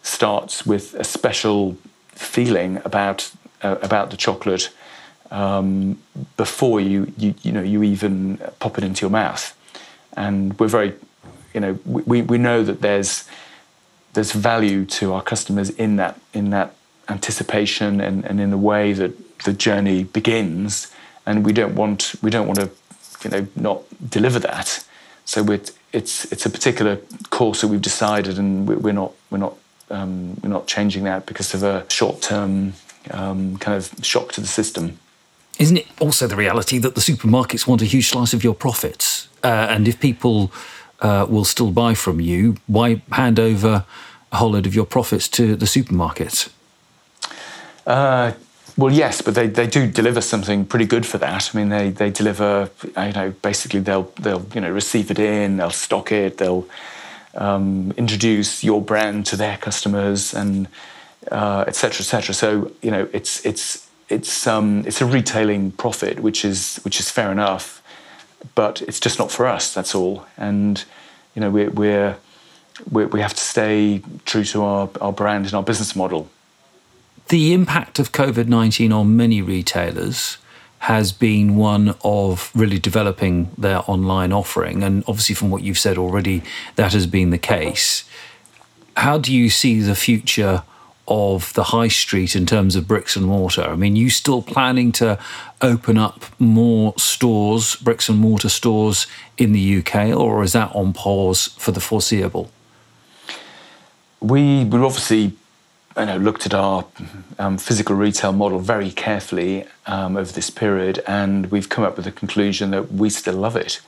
starts 0.04 0.66
with 0.66 0.94
a 0.96 1.04
special 1.04 1.78
feeling 2.10 2.82
about 2.86 3.32
uh, 3.64 3.78
about 3.82 4.12
the 4.12 4.18
chocolate 4.18 4.70
um, 5.32 6.02
before 6.38 6.80
you, 6.80 7.12
you 7.18 7.36
you 7.42 7.52
know 7.52 7.62
you 7.62 7.84
even 7.84 8.38
pop 8.60 8.78
it 8.78 8.84
into 8.84 9.02
your 9.02 9.12
mouth, 9.12 9.56
and 10.16 10.58
we're 10.60 10.68
very 10.68 10.94
you 11.54 11.60
know 11.60 11.80
we, 11.86 12.22
we 12.22 12.38
know 12.38 12.64
that 12.64 12.82
there's 12.82 13.28
there's 14.14 14.32
value 14.32 14.86
to 14.86 15.14
our 15.14 15.22
customers 15.22 15.70
in 15.72 15.98
that 15.98 16.20
in 16.34 16.50
that 16.50 16.74
anticipation 17.10 18.00
and, 18.02 18.24
and 18.26 18.40
in 18.40 18.52
the 18.52 18.58
way 18.58 18.94
that 18.94 19.40
the 19.40 19.54
journey 19.54 20.04
begins. 20.04 20.94
And 21.26 21.46
we 21.46 21.54
don't 21.54 21.76
want 21.76 22.16
we 22.22 22.30
don't 22.30 22.48
want 22.48 22.60
to 22.60 22.70
you 23.24 23.30
know 23.30 23.48
not 23.56 23.84
deliver 24.10 24.40
that. 24.40 24.84
So 25.26 25.44
we're, 25.44 25.62
it's 25.94 26.32
it's 26.32 26.46
a 26.46 26.50
particular 26.50 26.98
course 27.30 27.62
that 27.62 27.68
we've 27.68 27.82
decided 27.82 28.40
and 28.40 28.68
we're 28.68 28.94
not 28.94 29.12
we're 29.30 29.38
not 29.38 29.56
um, 29.92 30.40
we're 30.42 30.50
not 30.50 30.68
changing 30.68 31.04
that 31.04 31.26
because 31.26 31.54
of 31.54 31.64
a 31.64 31.86
short 31.90 32.22
term 32.22 32.74
um, 33.12 33.58
kind 33.58 33.78
of 33.78 33.94
shock 34.04 34.32
to 34.34 34.42
the 34.42 34.48
system 34.48 35.00
isn't 35.60 35.78
it 35.78 35.88
also 36.00 36.28
the 36.28 36.36
reality 36.36 36.80
that 36.80 36.96
the 36.96 37.02
supermarkets 37.02 37.68
want 37.68 37.82
a 37.82 37.86
huge 37.86 38.08
slice 38.08 38.34
of 38.34 38.44
your 38.44 38.56
profits 38.56 39.28
uh, 39.44 39.68
and 39.70 39.88
if 39.88 40.00
people 40.00 40.52
uh, 41.02 41.26
will 41.30 41.46
still 41.46 41.72
buy 41.72 41.94
from 41.94 42.20
you 42.20 42.58
why 42.68 43.02
hand 43.12 43.40
over 43.40 43.86
a 44.32 44.36
whole 44.36 44.52
load 44.52 44.66
of 44.66 44.74
your 44.74 44.86
profits 44.86 45.28
to 45.28 45.56
the 45.56 45.66
supermarkets 45.66 46.50
uh, 47.86 48.34
well, 48.80 48.94
yes, 48.94 49.22
but 49.22 49.36
they, 49.36 49.48
they 49.48 49.68
do 49.68 49.92
deliver 49.92 50.22
something 50.22 50.66
pretty 50.66 50.86
good 50.86 51.06
for 51.06 51.18
that. 51.18 51.54
I 51.54 51.58
mean, 51.58 51.68
they, 51.68 51.90
they 51.90 52.10
deliver, 52.12 52.70
you 52.86 53.12
know, 53.12 53.34
basically 53.42 53.82
they'll 53.82 54.10
they'll 54.22 54.46
you 54.56 54.62
know 54.62 54.72
receive 54.72 55.12
it 55.12 55.20
in, 55.20 55.58
they'll 55.58 55.70
stock 55.70 56.14
it, 56.14 56.38
they'll 56.38 56.66
um, 57.36 57.92
introduce 57.98 58.64
your 58.64 58.82
brand 58.82 59.26
to 59.28 59.36
their 59.36 59.58
customers, 59.58 60.34
and 60.34 60.70
etc. 61.24 61.38
Uh, 61.38 61.66
etc. 61.68 62.30
Et 62.30 62.34
so 62.34 62.72
you 62.82 62.92
know, 62.92 63.10
it's 63.12 63.46
it's 63.46 63.89
it's 64.10 64.48
um, 64.48 64.84
it's 64.86 65.02
a 65.02 65.06
retailing 65.06 65.72
profit, 65.72 66.20
which 66.20 66.44
is 66.44 66.78
which 66.84 67.00
is 67.00 67.10
fair 67.10 67.32
enough, 67.32 67.82
but 68.56 68.82
it's 68.82 69.00
just 69.00 69.20
not 69.20 69.32
for 69.32 69.46
us. 69.46 69.74
That's 69.74 69.96
all, 69.96 70.26
and 70.38 70.84
you 71.36 71.42
know, 71.42 71.50
we're, 71.50 71.70
we're, 71.70 72.18
we're 72.92 73.08
we 73.08 73.22
have 73.22 73.34
to 73.34 73.42
stay 73.42 74.02
true 74.26 74.44
to 74.46 74.64
our, 74.64 74.90
our 75.00 75.14
brand 75.14 75.46
and 75.46 75.54
our 75.54 75.64
business 75.64 75.96
model 75.96 76.30
the 77.30 77.54
impact 77.54 78.00
of 78.00 78.12
COVID 78.12 78.48
19 78.48 78.92
on 78.92 79.16
many 79.16 79.42
retailers 79.42 80.38
has 80.80 81.12
been 81.12 81.56
one 81.56 81.96
of 82.04 82.52
really 82.56 82.80
developing 82.80 83.52
their 83.58 83.82
online 83.90 84.32
offering. 84.32 84.82
And 84.82 85.04
obviously, 85.08 85.36
from 85.36 85.50
what 85.50 85.62
you've 85.62 85.78
said 85.78 85.98
already, 85.98 86.42
that 86.76 86.94
has 86.94 87.06
been 87.06 87.30
the 87.30 87.38
case. 87.38 88.04
How 88.98 89.18
do 89.18 89.34
you 89.34 89.50
see 89.50 89.80
the 89.82 89.96
future 89.96 90.64
of 91.10 91.54
the 91.54 91.64
high 91.66 91.88
street 91.88 92.36
in 92.36 92.46
terms 92.46 92.76
of 92.76 92.88
bricks 92.88 93.16
and 93.16 93.26
mortar? 93.26 93.64
I 93.64 93.76
mean, 93.76 93.96
you 93.96 94.10
still 94.10 94.42
planning 94.42 94.92
to 94.94 95.20
open 95.62 95.98
up 95.98 96.24
more 96.40 96.94
stores, 96.98 97.76
bricks 97.76 98.08
and 98.08 98.20
mortar 98.20 98.50
stores 98.50 99.08
in 99.38 99.52
the 99.52 99.80
UK, 99.80 100.16
or 100.16 100.44
is 100.44 100.54
that 100.54 100.74
on 100.76 100.94
pause 100.94 101.48
for 101.58 101.72
the 101.72 101.82
foreseeable? 101.82 102.52
We 104.22 104.64
would 104.64 104.82
obviously 104.82 105.34
you 105.98 106.06
know, 106.06 106.18
looked 106.18 106.46
at 106.46 106.54
our 106.54 106.86
um, 107.38 107.58
physical 107.58 107.96
retail 107.96 108.32
model 108.32 108.60
very 108.60 108.92
carefully 108.92 109.66
um, 109.86 110.16
over 110.16 110.32
this 110.32 110.50
period, 110.50 111.04
and 111.08 111.48
we've 111.52 111.70
come 111.70 111.84
up 111.84 111.96
with 111.96 112.06
the 112.06 112.12
conclusion 112.12 112.72
that 112.72 112.92
we 112.92 113.10
still 113.10 113.36
love 113.36 113.56
it. 113.56 113.82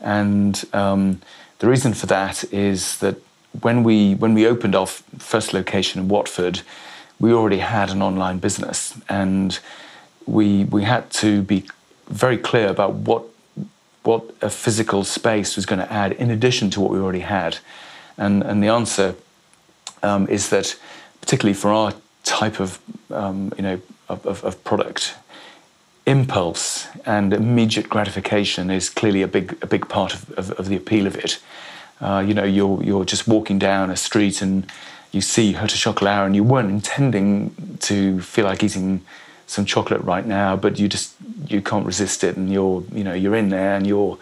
And 0.00 0.62
um, 0.72 1.20
the 1.58 1.68
reason 1.68 1.94
for 1.94 2.06
that 2.06 2.44
is 2.52 2.98
that 2.98 3.16
when 3.60 3.82
we 3.82 4.14
when 4.14 4.34
we 4.34 4.46
opened 4.46 4.74
our 4.74 4.86
first 4.86 5.52
location 5.52 6.00
in 6.00 6.08
Watford, 6.08 6.60
we 7.18 7.32
already 7.32 7.58
had 7.58 7.90
an 7.90 8.02
online 8.02 8.38
business, 8.38 8.98
and 9.08 9.58
we 10.26 10.64
we 10.64 10.84
had 10.84 11.10
to 11.10 11.42
be 11.42 11.64
very 12.08 12.38
clear 12.38 12.68
about 12.68 12.94
what 12.94 13.24
what 14.02 14.24
a 14.40 14.50
physical 14.50 15.04
space 15.04 15.56
was 15.56 15.66
going 15.66 15.80
to 15.80 15.92
add 15.92 16.12
in 16.12 16.30
addition 16.30 16.70
to 16.70 16.80
what 16.80 16.90
we 16.90 16.98
already 16.98 17.20
had. 17.20 17.58
And 18.16 18.42
and 18.42 18.62
the 18.62 18.68
answer 18.68 19.14
um, 20.02 20.28
is 20.28 20.48
that 20.50 20.76
particularly 21.20 21.54
for 21.54 21.70
our 21.72 21.94
type 22.24 22.60
of 22.60 22.78
um, 23.10 23.52
you 23.56 23.62
know 23.62 23.80
of, 24.08 24.24
of, 24.26 24.44
of, 24.44 24.64
product, 24.64 25.14
impulse 26.06 26.86
and 27.04 27.34
immediate 27.34 27.88
gratification 27.88 28.70
is 28.70 28.88
clearly 28.88 29.22
a 29.22 29.28
big 29.28 29.56
a 29.62 29.66
big 29.66 29.88
part 29.88 30.14
of, 30.14 30.30
of, 30.38 30.50
of 30.52 30.68
the 30.68 30.76
appeal 30.76 31.06
of 31.06 31.16
it. 31.16 31.38
Uh, 32.00 32.24
you 32.26 32.34
know, 32.34 32.44
you're 32.44 32.82
you're 32.82 33.04
just 33.04 33.26
walking 33.26 33.58
down 33.58 33.90
a 33.90 33.96
street 33.96 34.42
and 34.42 34.70
you 35.12 35.20
see 35.20 35.52
Hotel 35.52 35.76
Chocolat 35.76 36.26
and 36.26 36.36
you 36.36 36.44
weren't 36.44 36.70
intending 36.70 37.78
to 37.80 38.20
feel 38.20 38.44
like 38.44 38.62
eating 38.62 39.04
some 39.46 39.64
chocolate 39.64 40.02
right 40.02 40.26
now, 40.26 40.56
but 40.56 40.78
you 40.78 40.88
just 40.88 41.14
you 41.46 41.60
can't 41.60 41.86
resist 41.86 42.22
it, 42.22 42.36
and 42.36 42.52
you're 42.52 42.84
you 42.92 43.02
know 43.02 43.14
you're 43.14 43.34
in 43.34 43.48
there 43.48 43.74
and 43.74 43.86
you're 43.86 44.18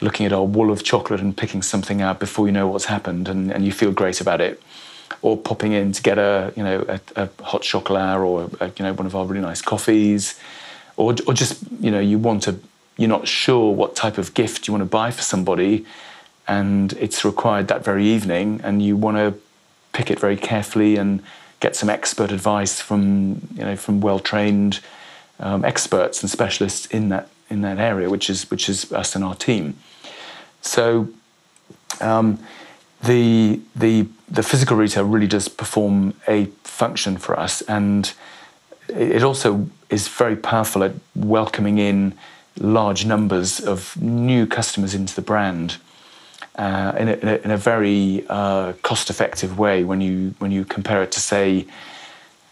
looking 0.00 0.26
at 0.26 0.32
a 0.32 0.42
wall 0.42 0.70
of 0.70 0.82
chocolate 0.82 1.20
and 1.20 1.36
picking 1.36 1.62
something 1.62 2.02
out 2.02 2.18
before 2.18 2.46
you 2.46 2.52
know 2.52 2.66
what's 2.66 2.86
happened, 2.86 3.28
and, 3.28 3.52
and 3.52 3.64
you 3.64 3.72
feel 3.72 3.92
great 3.92 4.20
about 4.20 4.40
it. 4.40 4.60
Or 5.22 5.36
popping 5.36 5.72
in 5.72 5.92
to 5.92 6.02
get 6.02 6.18
a 6.18 6.52
you 6.56 6.64
know 6.64 6.84
a, 6.88 7.00
a 7.16 7.28
hot 7.42 7.62
chocolat 7.62 8.18
or 8.18 8.50
a, 8.60 8.66
you 8.76 8.84
know 8.84 8.92
one 8.94 9.06
of 9.06 9.14
our 9.14 9.24
really 9.26 9.40
nice 9.40 9.62
coffees, 9.62 10.40
or 10.96 11.14
or 11.26 11.34
just 11.34 11.62
you 11.80 11.90
know 11.90 12.00
you 12.00 12.18
want 12.18 12.42
to 12.44 12.58
you're 12.96 13.08
not 13.08 13.28
sure 13.28 13.72
what 13.74 13.94
type 13.96 14.18
of 14.18 14.34
gift 14.34 14.66
you 14.66 14.72
want 14.72 14.82
to 14.82 14.88
buy 14.88 15.10
for 15.10 15.22
somebody, 15.22 15.84
and 16.46 16.92
it's 16.94 17.24
required 17.24 17.68
that 17.68 17.84
very 17.84 18.06
evening, 18.06 18.60
and 18.62 18.82
you 18.82 18.96
want 18.96 19.16
to 19.16 19.34
pick 19.92 20.10
it 20.10 20.18
very 20.18 20.36
carefully 20.36 20.96
and 20.96 21.22
get 21.60 21.76
some 21.76 21.88
expert 21.88 22.30
advice 22.30 22.80
from 22.80 23.48
you 23.54 23.64
know 23.64 23.76
from 23.76 24.00
well 24.00 24.18
trained 24.18 24.80
um, 25.40 25.64
experts 25.64 26.22
and 26.22 26.30
specialists 26.30 26.86
in 26.86 27.08
that 27.08 27.28
in 27.50 27.62
that 27.62 27.78
area, 27.78 28.08
which 28.10 28.28
is 28.28 28.50
which 28.50 28.68
is 28.68 28.92
us 28.92 29.14
and 29.14 29.24
our 29.24 29.34
team. 29.34 29.76
So. 30.60 31.08
Um, 32.00 32.38
the 33.04 33.60
the 33.76 34.06
the 34.28 34.42
physical 34.42 34.76
retail 34.76 35.04
really 35.04 35.26
does 35.26 35.48
perform 35.48 36.14
a 36.26 36.46
function 36.64 37.18
for 37.18 37.38
us, 37.38 37.60
and 37.62 38.12
it 38.88 39.22
also 39.22 39.68
is 39.90 40.08
very 40.08 40.36
powerful 40.36 40.82
at 40.82 40.92
welcoming 41.14 41.78
in 41.78 42.14
large 42.58 43.04
numbers 43.04 43.60
of 43.60 44.00
new 44.00 44.46
customers 44.46 44.94
into 44.94 45.14
the 45.14 45.22
brand 45.22 45.76
uh, 46.56 46.92
in, 46.98 47.08
a, 47.08 47.12
in, 47.12 47.28
a, 47.28 47.34
in, 47.36 47.50
a, 47.50 47.56
very 47.56 48.24
uh, 48.28 48.72
cost-effective 48.82 49.58
way 49.58 49.82
when 49.82 50.00
you 50.00 50.34
when 50.38 50.52
you 50.52 50.64
compare 50.64 51.02
it 51.02 51.10
to 51.10 51.20
say, 51.20 51.66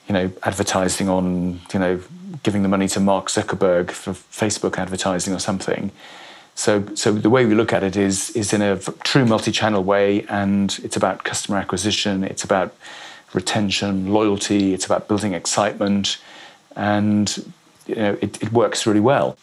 you 0.09 0.13
know, 0.13 0.33
advertising 0.43 1.09
on 1.09 1.61
you 1.73 1.79
know 1.79 2.01
giving 2.43 2.63
the 2.63 2.69
money 2.69 2.89
to 2.89 3.01
Mark 3.01 3.27
Zuckerberg 3.27 3.91
for 3.91 4.13
Facebook 4.13 4.77
advertising 4.77 5.33
or 5.33 5.39
something. 5.39 5.93
So, 6.55 6.85
so 6.95 7.13
the 7.13 7.31
way 7.31 7.47
we 7.47 7.55
look 7.55 7.73
at 7.73 7.83
it 7.83 7.97
is 7.97 8.31
is 8.31 8.53
in 8.53 8.61
a 8.61 8.77
true 9.05 9.25
multi-channel 9.25 9.83
way, 9.85 10.27
and 10.29 10.79
it's 10.83 10.97
about 10.97 11.25
customer 11.25 11.59
acquisition, 11.59 12.25
it's 12.25 12.45
about 12.45 12.75
retention, 13.33 14.13
loyalty, 14.13 14.75
it's 14.75 14.85
about 14.85 15.09
building 15.09 15.33
excitement, 15.33 16.19
and 16.77 17.53
you 17.87 17.95
know 17.95 18.19
it, 18.21 18.43
it 18.43 18.53
works 18.53 18.87
really 18.87 19.01
well. 19.01 19.37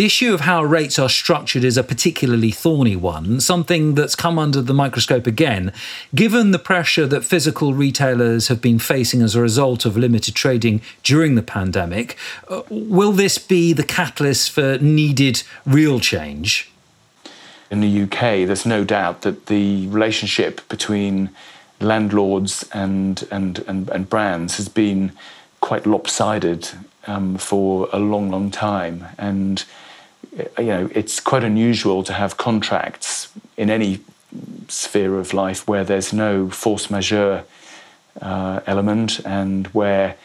The 0.00 0.06
issue 0.06 0.32
of 0.32 0.40
how 0.40 0.64
rates 0.64 0.98
are 0.98 1.10
structured 1.10 1.62
is 1.62 1.76
a 1.76 1.82
particularly 1.82 2.52
thorny 2.52 2.96
one, 2.96 3.38
something 3.38 3.96
that's 3.96 4.14
come 4.14 4.38
under 4.38 4.62
the 4.62 4.72
microscope 4.72 5.26
again, 5.26 5.74
given 6.14 6.52
the 6.52 6.58
pressure 6.58 7.06
that 7.08 7.22
physical 7.22 7.74
retailers 7.74 8.48
have 8.48 8.62
been 8.62 8.78
facing 8.78 9.20
as 9.20 9.34
a 9.34 9.42
result 9.42 9.84
of 9.84 9.98
limited 9.98 10.34
trading 10.34 10.80
during 11.02 11.34
the 11.34 11.42
pandemic. 11.42 12.16
Uh, 12.48 12.62
will 12.70 13.12
this 13.12 13.36
be 13.36 13.74
the 13.74 13.82
catalyst 13.82 14.50
for 14.50 14.78
needed 14.78 15.42
real 15.66 16.00
change? 16.00 16.72
In 17.70 17.80
the 17.82 18.02
UK, 18.04 18.46
there's 18.46 18.64
no 18.64 18.84
doubt 18.84 19.20
that 19.20 19.48
the 19.48 19.86
relationship 19.88 20.66
between 20.70 21.28
landlords 21.78 22.66
and, 22.72 23.28
and, 23.30 23.58
and, 23.68 23.90
and 23.90 24.08
brands 24.08 24.56
has 24.56 24.70
been 24.70 25.12
quite 25.60 25.84
lopsided 25.84 26.70
um, 27.06 27.36
for 27.36 27.86
a 27.92 27.98
long, 27.98 28.30
long 28.30 28.50
time. 28.50 29.04
And 29.18 29.62
you 30.32 30.66
know, 30.66 30.90
it's 30.94 31.20
quite 31.20 31.44
unusual 31.44 32.02
to 32.04 32.12
have 32.12 32.36
contracts 32.36 33.32
in 33.56 33.70
any 33.70 34.00
sphere 34.68 35.18
of 35.18 35.34
life 35.34 35.66
where 35.66 35.84
there's 35.84 36.12
no 36.12 36.48
force 36.50 36.90
majeure 36.90 37.44
uh, 38.20 38.60
element 38.66 39.20
and 39.24 39.66
where 39.68 40.16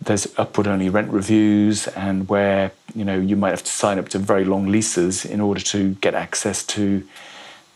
there's 0.00 0.26
upward 0.38 0.66
only 0.66 0.88
rent 0.88 1.10
reviews 1.12 1.86
and 1.88 2.28
where 2.28 2.72
you 2.94 3.04
know 3.04 3.18
you 3.18 3.36
might 3.36 3.50
have 3.50 3.62
to 3.62 3.70
sign 3.70 3.98
up 3.98 4.08
to 4.08 4.18
very 4.18 4.44
long 4.44 4.68
leases 4.68 5.24
in 5.24 5.40
order 5.40 5.60
to 5.60 5.94
get 5.96 6.14
access 6.14 6.64
to 6.64 7.06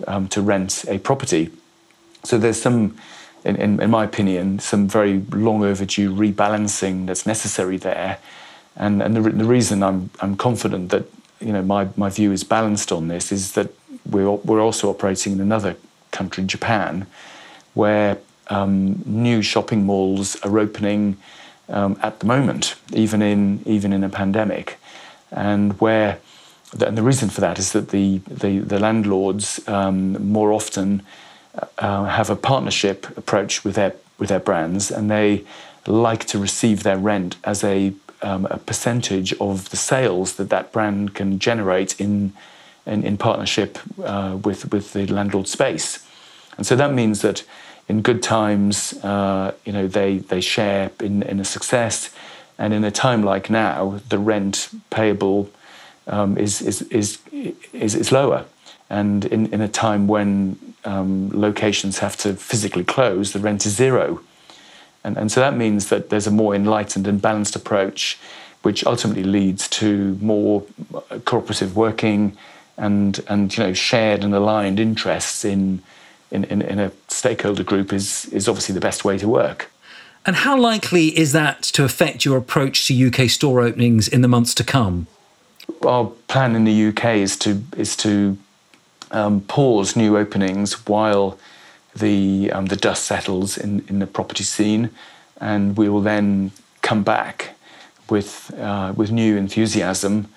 um, 0.06 0.28
to 0.28 0.40
rent 0.40 0.84
a 0.88 0.98
property. 0.98 1.50
So 2.24 2.38
there's 2.38 2.60
some, 2.60 2.96
in, 3.44 3.56
in, 3.56 3.80
in, 3.80 3.90
my 3.90 4.04
opinion, 4.04 4.58
some 4.58 4.88
very 4.88 5.20
long 5.30 5.64
overdue 5.64 6.14
rebalancing 6.14 7.06
that's 7.06 7.26
necessary 7.26 7.76
there. 7.76 8.18
And, 8.76 9.02
and 9.02 9.16
the, 9.16 9.20
the 9.20 9.44
reason 9.44 9.82
I'm, 9.82 10.10
I'm 10.20 10.36
confident 10.36 10.90
that 10.90 11.04
you 11.42 11.52
know, 11.52 11.62
my, 11.62 11.88
my 11.96 12.10
view 12.10 12.32
is 12.32 12.44
balanced 12.44 12.92
on 12.92 13.08
this 13.08 13.32
is 13.32 13.52
that 13.52 13.70
we're, 14.08 14.30
we're 14.30 14.60
also 14.60 14.88
operating 14.90 15.32
in 15.32 15.40
another 15.40 15.76
country, 16.10 16.44
Japan, 16.44 17.06
where 17.74 18.18
um, 18.48 19.02
new 19.06 19.42
shopping 19.42 19.84
malls 19.84 20.36
are 20.42 20.58
opening 20.58 21.16
um, 21.68 21.98
at 22.02 22.20
the 22.20 22.26
moment, 22.26 22.74
even 22.92 23.22
in 23.22 23.62
even 23.64 23.92
in 23.92 24.04
a 24.04 24.08
pandemic, 24.08 24.78
and 25.30 25.80
where 25.80 26.18
and 26.80 26.96
the 26.98 27.02
reason 27.02 27.28
for 27.30 27.40
that 27.40 27.58
is 27.58 27.72
that 27.72 27.90
the 27.90 28.18
the, 28.28 28.58
the 28.58 28.78
landlords 28.78 29.66
um, 29.68 30.30
more 30.30 30.52
often 30.52 31.02
uh, 31.78 32.04
have 32.04 32.30
a 32.30 32.36
partnership 32.36 33.16
approach 33.16 33.64
with 33.64 33.74
their 33.74 33.94
with 34.18 34.28
their 34.28 34.40
brands, 34.40 34.90
and 34.90 35.10
they 35.10 35.44
like 35.86 36.24
to 36.26 36.38
receive 36.38 36.82
their 36.82 36.98
rent 36.98 37.36
as 37.44 37.64
a 37.64 37.92
um, 38.22 38.46
a 38.50 38.58
percentage 38.58 39.32
of 39.34 39.70
the 39.70 39.76
sales 39.76 40.36
that 40.36 40.48
that 40.50 40.72
brand 40.72 41.14
can 41.14 41.38
generate 41.38 42.00
in 42.00 42.32
in, 42.84 43.04
in 43.04 43.16
partnership 43.16 43.78
uh, 44.04 44.38
with 44.42 44.72
with 44.72 44.92
the 44.92 45.06
landlord 45.06 45.48
space, 45.48 46.06
and 46.56 46.66
so 46.66 46.76
that 46.76 46.92
means 46.92 47.20
that 47.22 47.44
in 47.88 48.00
good 48.02 48.22
times, 48.22 48.94
uh, 49.04 49.52
you 49.64 49.72
know, 49.72 49.86
they 49.86 50.18
they 50.18 50.40
share 50.40 50.90
in 51.00 51.22
in 51.22 51.40
a 51.40 51.44
success, 51.44 52.14
and 52.58 52.72
in 52.72 52.84
a 52.84 52.90
time 52.90 53.22
like 53.22 53.50
now, 53.50 54.00
the 54.08 54.18
rent 54.18 54.68
payable 54.90 55.50
um, 56.06 56.38
is, 56.38 56.62
is, 56.62 56.82
is 56.82 57.18
is 57.72 57.94
is 57.94 58.12
lower, 58.12 58.44
and 58.88 59.24
in 59.26 59.52
in 59.52 59.60
a 59.60 59.68
time 59.68 60.06
when 60.06 60.56
um, 60.84 61.30
locations 61.32 61.98
have 61.98 62.16
to 62.16 62.34
physically 62.34 62.84
close, 62.84 63.32
the 63.32 63.38
rent 63.38 63.66
is 63.66 63.76
zero. 63.76 64.20
And, 65.04 65.16
and 65.16 65.32
so 65.32 65.40
that 65.40 65.56
means 65.56 65.88
that 65.88 66.10
there's 66.10 66.26
a 66.26 66.30
more 66.30 66.54
enlightened 66.54 67.06
and 67.06 67.20
balanced 67.20 67.56
approach, 67.56 68.18
which 68.62 68.84
ultimately 68.86 69.24
leads 69.24 69.68
to 69.68 70.16
more 70.20 70.64
cooperative 71.24 71.76
working 71.76 72.36
and, 72.76 73.20
and 73.28 73.56
you 73.56 73.64
know, 73.64 73.72
shared 73.72 74.24
and 74.24 74.34
aligned 74.34 74.78
interests 74.78 75.44
in, 75.44 75.82
in, 76.30 76.44
in, 76.44 76.62
in 76.62 76.78
a 76.78 76.92
stakeholder 77.08 77.64
group 77.64 77.92
is, 77.92 78.26
is 78.26 78.48
obviously 78.48 78.74
the 78.74 78.80
best 78.80 79.04
way 79.04 79.18
to 79.18 79.28
work. 79.28 79.70
And 80.24 80.36
how 80.36 80.56
likely 80.56 81.18
is 81.18 81.32
that 81.32 81.62
to 81.62 81.84
affect 81.84 82.24
your 82.24 82.38
approach 82.38 82.86
to 82.86 83.06
UK 83.06 83.28
store 83.28 83.60
openings 83.60 84.06
in 84.06 84.20
the 84.20 84.28
months 84.28 84.54
to 84.54 84.64
come? 84.64 85.08
Our 85.84 86.06
plan 86.28 86.54
in 86.54 86.64
the 86.64 86.88
UK 86.88 87.16
is 87.16 87.36
to 87.38 87.62
is 87.76 87.96
to 87.98 88.38
um, 89.10 89.40
pause 89.42 89.96
new 89.96 90.16
openings 90.16 90.86
while 90.86 91.38
the 91.94 92.50
um, 92.52 92.66
the 92.66 92.76
dust 92.76 93.04
settles 93.04 93.58
in, 93.58 93.84
in 93.88 93.98
the 93.98 94.06
property 94.06 94.44
scene, 94.44 94.90
and 95.40 95.76
we 95.76 95.88
will 95.88 96.00
then 96.00 96.52
come 96.80 97.02
back 97.02 97.54
with 98.08 98.52
uh, 98.58 98.92
with 98.96 99.10
new 99.10 99.36
enthusiasm, 99.36 100.28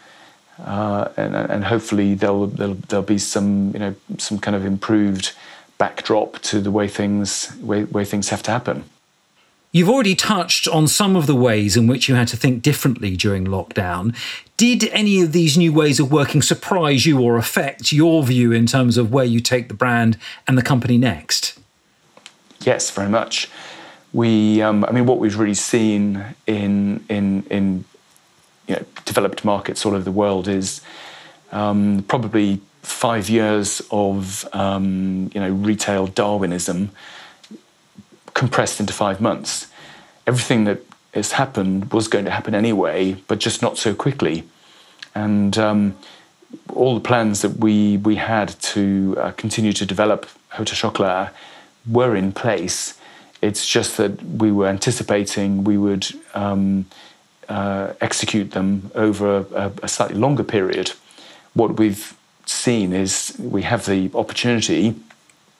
uh, 0.64 1.10
and, 1.18 1.36
and 1.36 1.66
hopefully 1.66 2.14
there'll, 2.16 2.48
there'll 2.48 2.76
there'll 2.88 3.06
be 3.06 3.18
some 3.18 3.72
you 3.74 3.80
know 3.80 3.96
some 4.18 4.40
kind 4.40 4.56
of 4.56 4.66
improved 4.66 5.34
backdrop 5.78 6.40
to 6.40 6.62
the 6.62 6.72
way 6.72 6.88
things 6.88 7.56
way, 7.62 7.84
way 7.84 8.06
things 8.06 8.30
have 8.30 8.44
to 8.44 8.52
happen. 8.52 8.84
You've 9.76 9.90
already 9.90 10.16
touched 10.16 10.70
on 10.70 10.88
some 10.88 11.18
of 11.18 11.28
the 11.28 11.36
ways 11.36 11.76
in 11.76 11.86
which 11.86 12.08
you 12.08 12.16
had 12.16 12.30
to 12.30 12.38
think 12.38 12.62
differently 12.62 13.18
during 13.18 13.44
lockdown. 13.44 14.16
Did 14.56 14.86
any 14.94 15.22
of 15.22 15.34
these 15.34 15.58
new 15.58 15.74
ways 15.74 16.00
of 16.00 16.14
working 16.14 16.42
surprise 16.42 17.06
you 17.06 17.20
or 17.20 17.36
affect 17.36 17.92
your 17.92 18.24
view 18.24 18.54
in 18.54 18.68
terms 18.68 18.96
of 18.96 19.12
where 19.12 19.26
you 19.26 19.42
take 19.42 19.68
the 19.68 19.74
brand 19.74 20.18
and 20.48 20.58
the 20.58 20.62
company 20.62 20.98
next? 20.98 21.60
Yes, 22.62 22.90
very 22.90 23.10
much. 23.10 23.50
We, 24.14 24.62
um, 24.62 24.86
I 24.86 24.94
mean, 24.94 25.08
what 25.08 25.20
we've 25.20 25.38
really 25.38 25.54
seen 25.54 26.24
in 26.48 27.04
in 27.10 27.44
in 27.50 27.84
you 28.70 28.78
know, 28.78 28.86
developed 29.04 29.44
markets 29.44 29.86
all 29.86 29.94
over 29.94 30.06
the 30.06 30.10
world 30.10 30.48
is 30.48 30.80
um, 31.52 32.06
probably 32.08 32.62
five 32.82 33.30
years 33.30 33.82
of 33.92 34.48
um, 34.54 35.30
you 35.34 35.42
know 35.42 35.50
retail 35.50 36.08
Darwinism 36.08 36.92
compressed 38.36 38.80
into 38.80 38.94
five 38.94 39.20
months. 39.20 39.68
Everything 40.28 40.66
that 40.66 40.82
has 41.16 41.32
happened 41.32 41.92
was 41.92 42.08
going 42.08 42.26
to 42.26 42.32
happen 42.32 42.54
anyway, 42.54 43.14
but 43.28 43.40
just 43.40 43.62
not 43.64 43.78
so 43.78 43.96
quickly. 43.96 44.44
And 45.16 45.58
um, 45.58 45.96
all 46.74 46.94
the 46.94 47.02
plans 47.02 47.42
that 47.42 47.58
we 47.58 47.98
we 47.98 48.16
had 48.16 48.50
to 48.74 49.16
uh, 49.18 49.32
continue 49.32 49.74
to 49.74 49.86
develop 49.86 50.28
Hotel 50.50 50.76
Chocolat 50.76 51.34
were 51.90 52.16
in 52.16 52.32
place. 52.32 53.00
It's 53.42 53.68
just 53.68 53.98
that 53.98 54.22
we 54.24 54.52
were 54.52 54.68
anticipating 54.68 55.64
we 55.64 55.78
would 55.78 56.08
um, 56.34 56.86
uh, 57.48 57.94
execute 58.02 58.52
them 58.52 58.92
over 58.96 59.46
a, 59.56 59.72
a, 59.84 59.88
slightly 59.88 60.18
longer 60.18 60.44
period. 60.44 60.92
What 61.54 61.78
we've 61.78 62.18
seen 62.46 62.92
is 62.92 63.36
we 63.40 63.62
have 63.62 63.86
the 63.86 64.10
opportunity 64.14 64.96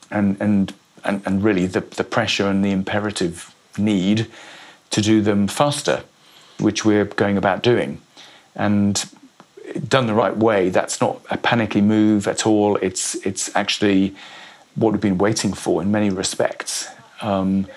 and 0.10 0.38
and 0.40 0.74
and, 1.06 1.22
and 1.26 1.44
really 1.44 1.68
the, 1.68 1.82
the 1.82 2.04
pressure 2.04 2.48
and 2.48 2.64
the 2.64 2.72
imperative 2.72 3.54
need 3.78 4.28
to 4.90 5.02
do 5.02 5.22
them 5.22 5.48
faster, 5.48 6.04
which 6.60 6.84
we're 6.86 7.06
going 7.06 7.38
about 7.38 7.62
doing. 7.64 8.02
And 8.56 9.04
done 9.88 10.08
the 10.08 10.14
right 10.14 10.36
way, 10.36 10.70
that's 10.70 11.02
not 11.02 11.22
a 11.30 11.38
panicky 11.38 11.82
move 11.82 12.28
at 12.28 12.46
all. 12.46 12.78
It's, 12.78 13.16
it's 13.26 13.56
actually 13.56 14.16
what 14.76 14.92
we've 14.92 15.02
been 15.02 15.18
waiting 15.18 15.54
for 15.54 15.82
in 15.82 15.92
many 15.92 16.10
respects. 16.10 16.88
Um, 17.22 17.68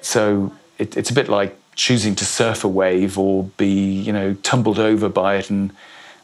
so 0.00 0.52
it, 0.78 0.96
it's 0.96 1.10
a 1.10 1.14
bit 1.14 1.28
like 1.28 1.56
choosing 1.74 2.14
to 2.14 2.24
surf 2.24 2.64
a 2.64 2.68
wave 2.68 3.18
or 3.18 3.44
be, 3.56 4.00
you 4.00 4.12
know, 4.12 4.34
tumbled 4.42 4.78
over 4.78 5.08
by 5.08 5.36
it 5.36 5.50
and 5.50 5.72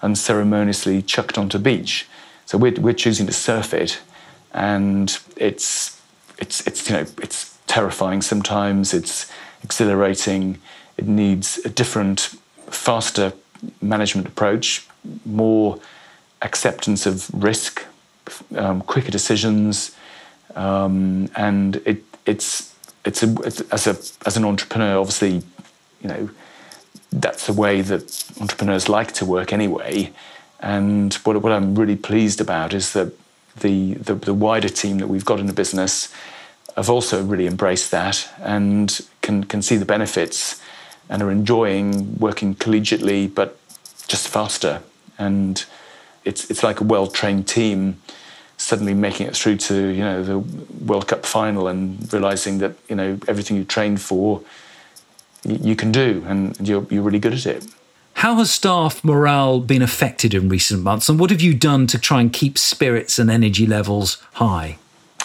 unceremoniously 0.02 1.02
chucked 1.02 1.36
onto 1.36 1.58
beach. 1.58 2.06
So 2.46 2.58
we're, 2.58 2.80
we're 2.80 2.94
choosing 2.94 3.26
to 3.26 3.32
surf 3.32 3.72
it, 3.74 4.00
and 4.52 5.16
it's 5.36 5.99
it's 6.40 6.66
it's 6.66 6.88
you 6.88 6.96
know 6.96 7.06
it's 7.22 7.58
terrifying 7.66 8.22
sometimes. 8.22 8.94
It's 8.94 9.30
exhilarating. 9.62 10.58
It 10.96 11.06
needs 11.06 11.58
a 11.64 11.68
different, 11.68 12.20
faster 12.68 13.32
management 13.80 14.26
approach, 14.26 14.86
more 15.24 15.78
acceptance 16.42 17.06
of 17.06 17.30
risk, 17.32 17.84
um, 18.56 18.82
quicker 18.82 19.10
decisions, 19.10 19.94
um, 20.56 21.30
and 21.36 21.76
it 21.84 22.02
it's 22.26 22.74
it's, 23.04 23.22
a, 23.22 23.34
it's 23.42 23.60
as 23.72 23.86
a 23.86 23.96
as 24.26 24.36
an 24.36 24.44
entrepreneur, 24.44 24.98
obviously, 24.98 25.42
you 26.02 26.08
know, 26.08 26.30
that's 27.12 27.46
the 27.46 27.52
way 27.52 27.80
that 27.80 28.32
entrepreneurs 28.40 28.88
like 28.88 29.12
to 29.12 29.24
work 29.24 29.52
anyway. 29.52 30.12
And 30.60 31.14
what, 31.14 31.40
what 31.42 31.52
I'm 31.52 31.74
really 31.74 31.96
pleased 31.96 32.40
about 32.40 32.74
is 32.74 32.92
that 32.92 33.12
the, 33.58 33.94
the, 33.94 34.14
the 34.14 34.34
wider 34.34 34.68
team 34.68 34.98
that 34.98 35.08
we've 35.08 35.24
got 35.24 35.40
in 35.40 35.46
the 35.46 35.52
business 35.52 36.12
have 36.76 36.88
also 36.88 37.22
really 37.22 37.46
embraced 37.46 37.90
that 37.90 38.28
and 38.40 39.00
can, 39.22 39.44
can 39.44 39.60
see 39.60 39.76
the 39.76 39.84
benefits 39.84 40.62
and 41.08 41.22
are 41.22 41.30
enjoying 41.30 42.18
working 42.18 42.54
collegiately 42.54 43.32
but 43.32 43.58
just 44.06 44.28
faster. 44.28 44.82
And 45.18 45.64
it's, 46.24 46.50
it's 46.50 46.62
like 46.62 46.80
a 46.80 46.84
well 46.84 47.06
trained 47.06 47.48
team 47.48 48.00
suddenly 48.56 48.92
making 48.92 49.26
it 49.26 49.34
through 49.34 49.56
to 49.56 49.88
you 49.88 50.04
know 50.04 50.22
the 50.22 50.38
World 50.38 51.08
Cup 51.08 51.24
final 51.24 51.66
and 51.66 52.12
realizing 52.12 52.58
that 52.58 52.74
you 52.88 52.94
know 52.94 53.18
everything 53.26 53.56
you 53.56 53.64
trained 53.64 54.02
for 54.02 54.42
you 55.44 55.74
can 55.74 55.90
do 55.90 56.22
and 56.26 56.68
you're, 56.68 56.86
you're 56.90 57.02
really 57.02 57.18
good 57.18 57.32
at 57.32 57.46
it. 57.46 57.64
How 58.20 58.34
has 58.34 58.50
staff 58.50 59.02
morale 59.02 59.60
been 59.60 59.80
affected 59.80 60.34
in 60.34 60.50
recent 60.50 60.82
months, 60.82 61.08
and 61.08 61.18
what 61.18 61.30
have 61.30 61.40
you 61.40 61.54
done 61.54 61.86
to 61.86 61.98
try 61.98 62.20
and 62.20 62.30
keep 62.30 62.58
spirits 62.58 63.18
and 63.18 63.30
energy 63.30 63.66
levels 63.66 64.22
high? 64.34 64.76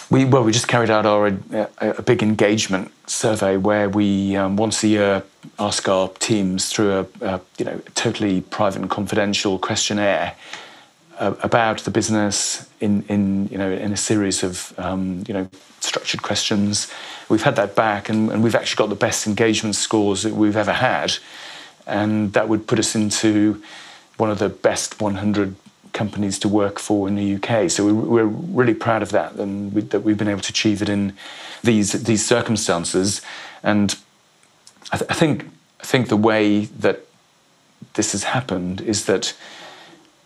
We, 0.08 0.24
well, 0.24 0.42
we 0.42 0.50
just 0.50 0.66
carried 0.66 0.88
out 0.88 1.04
our 1.04 1.26
a, 1.26 1.68
a 1.78 2.00
big 2.00 2.22
engagement 2.22 2.90
survey 3.06 3.58
where 3.58 3.90
we 3.90 4.34
um, 4.34 4.56
once 4.56 4.82
a 4.82 4.88
year 4.88 5.22
ask 5.58 5.86
our 5.90 6.08
teams 6.08 6.72
through 6.72 6.90
a, 7.00 7.06
a 7.20 7.40
you 7.58 7.66
know 7.66 7.78
totally 7.94 8.40
private 8.40 8.80
and 8.80 8.90
confidential 8.90 9.58
questionnaire 9.58 10.34
uh, 11.18 11.34
about 11.42 11.80
the 11.80 11.90
business 11.90 12.66
in, 12.80 13.02
in 13.10 13.46
you 13.48 13.58
know 13.58 13.70
in 13.70 13.92
a 13.92 13.96
series 13.98 14.42
of 14.42 14.72
um, 14.78 15.22
you 15.28 15.34
know 15.34 15.46
structured 15.80 16.22
questions. 16.22 16.90
We've 17.28 17.42
had 17.42 17.56
that 17.56 17.76
back, 17.76 18.08
and, 18.08 18.30
and 18.30 18.42
we've 18.42 18.54
actually 18.54 18.78
got 18.78 18.88
the 18.88 18.96
best 18.96 19.26
engagement 19.26 19.74
scores 19.74 20.22
that 20.22 20.32
we've 20.32 20.56
ever 20.56 20.72
had 20.72 21.12
and 21.86 22.32
that 22.32 22.48
would 22.48 22.66
put 22.66 22.78
us 22.78 22.94
into 22.94 23.62
one 24.16 24.30
of 24.30 24.38
the 24.38 24.48
best 24.48 25.00
100 25.00 25.54
companies 25.92 26.38
to 26.40 26.48
work 26.48 26.78
for 26.78 27.08
in 27.08 27.14
the 27.14 27.34
UK. 27.36 27.70
So 27.70 27.92
we're, 27.92 28.24
really 28.24 28.74
proud 28.74 29.02
of 29.02 29.10
that 29.10 29.34
and 29.34 29.72
we, 29.72 29.82
that 29.82 30.00
we've 30.00 30.18
been 30.18 30.28
able 30.28 30.40
to 30.40 30.50
achieve 30.50 30.82
it 30.82 30.88
in 30.88 31.14
these 31.62 31.92
these 31.92 32.24
circumstances. 32.24 33.22
And 33.62 33.96
I, 34.92 34.96
th- 34.98 35.10
I 35.10 35.14
think 35.14 35.46
I 35.80 35.84
think 35.84 36.08
the 36.08 36.16
way 36.16 36.66
that 36.66 37.00
this 37.94 38.12
has 38.12 38.24
happened 38.24 38.80
is 38.80 39.06
that 39.06 39.34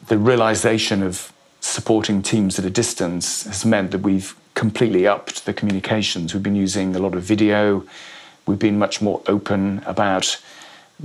the 0.08 0.18
realization 0.18 1.02
of 1.02 1.32
supporting 1.60 2.22
teams 2.22 2.58
at 2.58 2.64
a 2.64 2.70
distance 2.70 3.44
has 3.44 3.64
meant 3.64 3.90
that 3.90 4.00
we've 4.00 4.34
completely 4.54 5.06
upped 5.06 5.44
the 5.46 5.52
communications. 5.52 6.34
We've 6.34 6.42
been 6.42 6.56
using 6.56 6.96
a 6.96 6.98
lot 6.98 7.14
of 7.14 7.22
video. 7.22 7.84
We've 8.46 8.58
been 8.58 8.78
much 8.78 9.00
more 9.00 9.22
open 9.26 9.82
about 9.86 10.40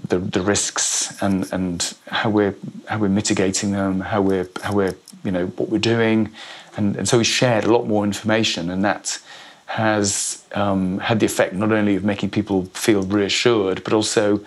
the, 0.07 0.19
the 0.19 0.41
risks 0.41 1.21
and, 1.21 1.51
and 1.51 1.95
how 2.07 2.29
we're 2.29 2.55
how 2.87 2.99
we're 2.99 3.09
mitigating 3.09 3.71
them, 3.71 4.01
how 4.01 4.21
we're 4.21 4.47
how 4.61 4.73
we're 4.73 4.95
you 5.23 5.31
know 5.31 5.47
what 5.47 5.69
we're 5.69 5.79
doing, 5.79 6.31
and, 6.77 6.95
and 6.95 7.07
so 7.07 7.17
we 7.17 7.23
shared 7.23 7.63
a 7.63 7.71
lot 7.71 7.87
more 7.87 8.03
information, 8.03 8.69
and 8.69 8.83
that 8.83 9.19
has 9.67 10.45
um, 10.53 10.99
had 10.99 11.19
the 11.19 11.25
effect 11.25 11.53
not 11.53 11.71
only 11.71 11.95
of 11.95 12.03
making 12.03 12.29
people 12.29 12.65
feel 12.73 13.01
reassured, 13.03 13.83
but 13.83 13.93
also 13.93 14.39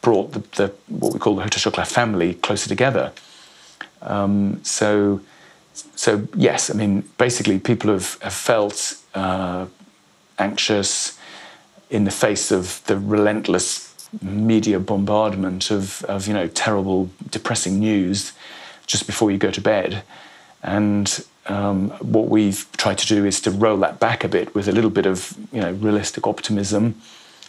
brought 0.00 0.32
the, 0.32 0.40
the 0.56 0.72
what 0.88 1.12
we 1.12 1.18
call 1.18 1.36
the 1.36 1.42
Hotel 1.42 1.60
Chocolat 1.60 1.88
family 1.88 2.34
closer 2.34 2.68
together. 2.68 3.12
Um, 4.02 4.62
so, 4.64 5.20
so 5.96 6.26
yes, 6.36 6.70
I 6.70 6.74
mean, 6.74 7.08
basically, 7.16 7.58
people 7.58 7.90
have, 7.90 8.20
have 8.22 8.34
felt 8.34 8.96
uh, 9.14 9.66
anxious 10.38 11.18
in 11.88 12.04
the 12.04 12.10
face 12.10 12.50
of 12.50 12.82
the 12.86 12.98
relentless 12.98 13.93
media 14.22 14.78
bombardment 14.78 15.70
of, 15.70 16.04
of 16.04 16.26
you 16.26 16.34
know 16.34 16.48
terrible, 16.48 17.10
depressing 17.30 17.78
news 17.78 18.32
just 18.86 19.06
before 19.06 19.30
you 19.30 19.38
go 19.38 19.50
to 19.50 19.60
bed, 19.60 20.02
and 20.62 21.24
um, 21.46 21.90
what 22.00 22.28
we've 22.28 22.66
tried 22.76 22.98
to 22.98 23.06
do 23.06 23.24
is 23.24 23.40
to 23.42 23.50
roll 23.50 23.76
that 23.78 24.00
back 24.00 24.24
a 24.24 24.28
bit 24.28 24.54
with 24.54 24.68
a 24.68 24.72
little 24.72 24.90
bit 24.90 25.06
of 25.06 25.36
you 25.52 25.60
know 25.60 25.72
realistic 25.72 26.26
optimism. 26.26 27.00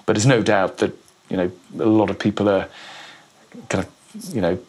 But 0.05 0.13
there's 0.13 0.25
no 0.25 0.41
doubt 0.41 0.77
that 0.77 0.93
you 1.29 1.37
know 1.37 1.51
a 1.79 1.85
lot 1.85 2.09
of 2.09 2.19
people 2.19 2.49
are 2.49 2.67
kind 3.69 3.85
of 3.85 4.35
you 4.35 4.41
know 4.41 4.59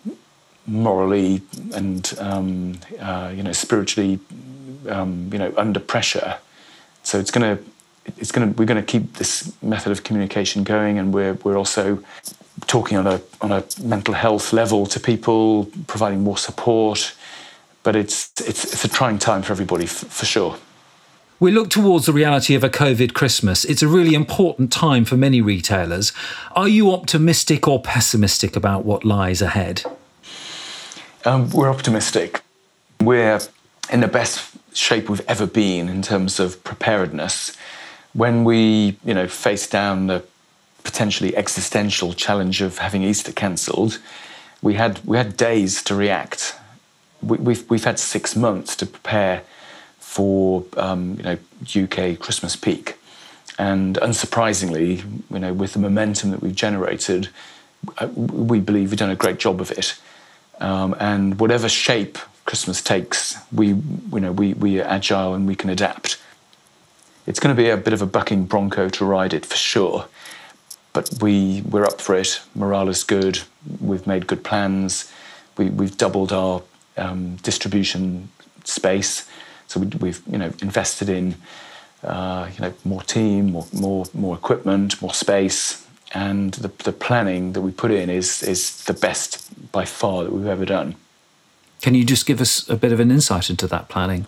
morally 0.67 1.43
and 1.75 2.13
um, 2.19 2.79
uh, 3.01 3.33
you 3.35 3.43
know 3.43 3.53
spiritually 3.53 4.19
um, 4.89 5.31
you 5.33 5.39
know 5.39 5.53
under 5.57 5.81
pressure. 5.81 6.39
So 7.03 7.19
it's 7.21 7.31
going 7.31 7.57
to 7.57 7.63
it's 8.19 8.33
going 8.33 8.53
to 8.53 8.59
we're 8.59 8.67
going 8.67 8.83
to 8.83 8.87
keep 8.87 9.15
this 9.15 9.53
method 9.63 9.93
of 9.93 10.05
communication 10.05 10.65
going, 10.65 10.99
and 10.99 11.13
we're 11.13 11.35
we're 11.45 11.57
also 11.57 12.03
talking 12.67 12.97
on 12.99 13.07
a 13.07 13.21
on 13.41 13.53
a 13.53 13.65
mental 13.83 14.15
health 14.15 14.53
level 14.53 14.87
to 14.87 15.01
people, 15.01 15.71
providing 15.87 16.23
more 16.23 16.39
support. 16.39 17.15
But 17.83 17.97
it's 17.97 18.33
it's 18.41 18.65
it's 18.65 18.85
a 18.85 18.89
trying 18.89 19.19
time 19.19 19.43
for 19.43 19.53
everybody 19.53 19.85
f- 19.85 19.91
for 19.91 20.27
sure. 20.27 20.57
We 21.39 21.51
look 21.51 21.69
towards 21.69 22.07
the 22.07 22.15
reality 22.15 22.55
of 22.55 22.65
a 22.65 22.71
COVID 22.71 23.13
Christmas. 23.13 23.67
It's 23.67 23.83
a 23.83 23.89
really 23.89 24.15
important 24.15 24.73
time 24.73 25.05
for 25.05 25.19
many 25.19 25.43
retailers. 25.43 26.13
Are 26.53 26.67
you 26.67 26.91
optimistic 26.91 27.69
or 27.69 27.81
pessimistic 27.81 28.57
about 28.57 28.87
what 28.87 29.05
lies 29.05 29.43
ahead? 29.43 29.83
Um, 31.27 31.51
we're 31.51 31.69
optimistic. 31.69 32.41
We're 33.03 33.41
in 33.93 34.01
the 34.01 34.09
best 34.09 34.57
shape 34.73 35.11
we've 35.11 35.25
ever 35.29 35.47
been 35.47 35.91
in 35.91 36.01
terms 36.01 36.41
of 36.41 36.63
preparedness. 36.65 37.55
When 38.17 38.45
we, 38.45 38.97
you 39.05 39.13
know, 39.13 39.29
face 39.29 39.69
down 39.69 40.07
the 40.07 40.25
potentially 40.85 41.37
existential 41.37 42.15
challenge 42.15 42.63
of 42.63 42.79
having 42.79 43.03
Easter 43.03 43.33
cancelled, 43.33 43.99
we 44.63 44.75
had 44.75 45.01
we 45.05 45.19
had 45.19 45.37
days 45.37 45.83
to 45.83 45.95
react. 45.95 46.57
We, 47.23 47.37
we've 47.37 47.69
we've 47.69 47.85
had 47.85 47.99
six 47.99 48.35
months 48.35 48.75
to 48.77 48.87
prepare 48.87 49.43
for 49.99 50.65
um, 50.79 51.19
you 51.19 51.25
know 51.25 51.39
UK 51.85 52.19
Christmas 52.19 52.57
peak, 52.57 52.97
and 53.59 53.97
unsurprisingly, 53.97 55.05
you 55.31 55.39
know, 55.39 55.53
with 55.53 55.75
the 55.75 55.79
momentum 55.79 56.31
that 56.31 56.41
we've 56.41 56.55
generated, 56.55 57.29
uh, 57.99 58.09
we 58.17 58.61
believe 58.61 58.91
we've 58.91 58.99
done 58.99 59.11
a 59.11 59.17
great 59.17 59.39
job 59.39 59.61
of 59.61 59.71
it. 59.73 59.99
Um, 60.59 60.97
and 60.99 61.39
whatever 61.39 61.69
shape 61.69 62.19
Christmas 62.47 62.81
takes, 62.81 63.37
we 63.53 63.69
you 63.69 64.21
know 64.21 64.33
we 64.33 64.55
we 64.55 64.81
are 64.81 64.85
agile 64.85 65.35
and 65.35 65.47
we 65.47 65.55
can 65.55 65.69
adapt. 65.69 66.17
It's 67.27 67.41
going 67.41 67.55
to 67.55 67.61
be 67.61 67.69
a 67.69 67.77
bit 67.77 67.93
of 67.93 68.03
a 68.03 68.07
bucking 68.07 68.45
bronco 68.45 68.89
to 68.89 69.05
ride 69.05 69.35
it 69.35 69.45
for 69.45 69.57
sure, 69.57 70.07
but 70.93 71.11
we 71.21 71.63
we're 71.63 71.85
up 71.85 72.01
for 72.01 72.15
it. 72.15 72.41
Morale 72.55 72.89
is 72.89 73.03
good. 73.03 73.41
We've 73.81 74.07
made 74.07 74.29
good 74.29 74.45
plans. 74.45 75.13
We, 75.59 75.71
we've 75.71 75.97
doubled 75.97 76.33
our 76.33 76.63
um, 76.97 77.37
distribution 77.37 78.31
space, 78.65 79.29
so 79.67 79.81
we, 79.81 80.11
have 80.11 80.23
you 80.31 80.39
know 80.39 80.53
invested 80.63 81.09
in 81.09 81.35
uh, 82.05 82.49
you 82.55 82.61
know 82.61 82.75
more 82.85 83.03
team, 83.03 83.53
more 83.53 83.67
more 83.73 84.07
more 84.15 84.37
equipment, 84.37 85.03
more 85.03 85.15
space, 85.15 85.85
and 86.15 86.55
the, 86.55 86.69
the 86.85 86.93
planning 86.93 87.55
that 87.55 87.61
we 87.61 87.73
put 87.73 87.91
in 87.91 88.09
is 88.09 88.45
is 88.45 88.85
the 88.85 88.95
best 88.95 89.73
by 89.73 89.85
far 89.85 90.23
that 90.23 90.33
we've 90.33 90.47
ever 90.47 90.65
done. 90.65 90.95
Can 91.83 91.95
you 91.95 92.05
just 92.05 92.25
give 92.25 92.41
us 92.41 92.69
a 92.69 92.77
bit 92.77 92.93
of 92.93 93.01
an 93.01 93.11
insight 93.11 93.51
into 93.51 93.67
that 93.67 93.89
planning? 93.89 94.27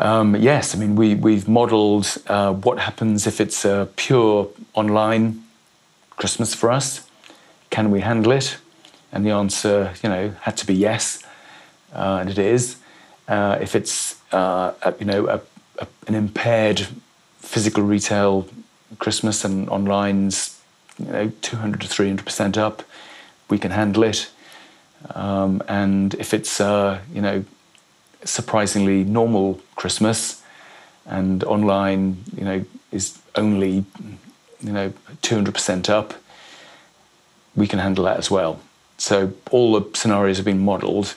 Um, 0.00 0.36
yes, 0.36 0.76
I 0.76 0.78
mean 0.78 0.94
we 0.94 1.16
we've 1.16 1.48
modelled 1.48 2.18
uh, 2.28 2.52
what 2.52 2.78
happens 2.78 3.26
if 3.26 3.40
it's 3.40 3.64
a 3.64 3.88
pure 3.96 4.48
online 4.74 5.42
Christmas 6.10 6.54
for 6.54 6.70
us. 6.70 7.08
Can 7.70 7.90
we 7.90 8.00
handle 8.00 8.32
it? 8.32 8.58
And 9.10 9.26
the 9.26 9.30
answer, 9.30 9.94
you 10.02 10.08
know, 10.08 10.34
had 10.42 10.56
to 10.58 10.66
be 10.66 10.74
yes, 10.74 11.22
uh, 11.92 12.18
and 12.20 12.30
it 12.30 12.38
is. 12.38 12.76
Uh, 13.26 13.58
if 13.60 13.74
it's 13.74 14.16
uh, 14.32 14.72
a, 14.82 14.94
you 15.00 15.04
know 15.04 15.26
a, 15.26 15.40
a, 15.80 15.86
an 16.06 16.14
impaired 16.14 16.86
physical 17.38 17.82
retail 17.82 18.46
Christmas 18.98 19.44
and 19.44 19.68
online's 19.68 20.60
you 20.98 21.10
know 21.12 21.32
200 21.42 21.80
to 21.80 21.88
300 21.88 22.24
percent 22.24 22.56
up, 22.56 22.84
we 23.50 23.58
can 23.58 23.72
handle 23.72 24.04
it. 24.04 24.30
Um, 25.14 25.60
and 25.66 26.14
if 26.14 26.32
it's 26.32 26.60
uh, 26.60 27.00
you 27.12 27.20
know 27.20 27.44
surprisingly 28.28 29.04
normal 29.04 29.60
Christmas 29.76 30.42
and 31.06 31.42
online 31.44 32.18
you 32.36 32.44
know 32.44 32.64
is 32.92 33.18
only 33.34 33.84
you 34.60 34.72
know 34.72 34.92
200% 35.22 35.88
up, 35.88 36.14
we 37.54 37.66
can 37.66 37.78
handle 37.78 38.04
that 38.04 38.18
as 38.18 38.30
well. 38.30 38.60
So 38.96 39.32
all 39.50 39.78
the 39.78 39.96
scenarios 39.96 40.36
have 40.38 40.46
been 40.46 40.64
modelled, 40.64 41.14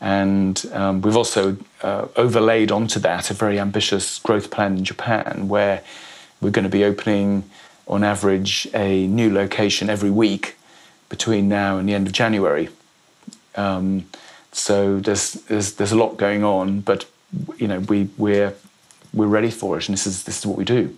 and 0.00 0.62
um, 0.72 1.00
we've 1.00 1.16
also 1.16 1.56
uh, 1.82 2.08
overlaid 2.16 2.70
onto 2.70 3.00
that 3.00 3.30
a 3.30 3.34
very 3.34 3.58
ambitious 3.58 4.18
growth 4.18 4.50
plan 4.50 4.78
in 4.78 4.84
Japan, 4.84 5.48
where 5.48 5.82
we're 6.40 6.50
going 6.50 6.64
to 6.64 6.70
be 6.70 6.84
opening 6.84 7.48
on 7.86 8.04
average 8.04 8.68
a 8.74 9.06
new 9.06 9.32
location 9.32 9.88
every 9.88 10.10
week 10.10 10.56
between 11.08 11.48
now 11.48 11.78
and 11.78 11.88
the 11.88 11.94
end 11.94 12.06
of 12.06 12.12
January. 12.12 12.68
Um, 13.56 14.06
so 14.58 14.98
there's, 14.98 15.32
there's 15.32 15.74
there's 15.74 15.92
a 15.92 15.96
lot 15.96 16.16
going 16.16 16.44
on, 16.44 16.80
but 16.80 17.06
you 17.56 17.68
know 17.68 17.80
we 17.80 18.08
we're 18.18 18.54
we're 19.14 19.26
ready 19.26 19.50
for 19.50 19.78
it, 19.78 19.88
and 19.88 19.94
this 19.94 20.06
is 20.06 20.24
this 20.24 20.40
is 20.40 20.46
what 20.46 20.58
we 20.58 20.64
do. 20.64 20.94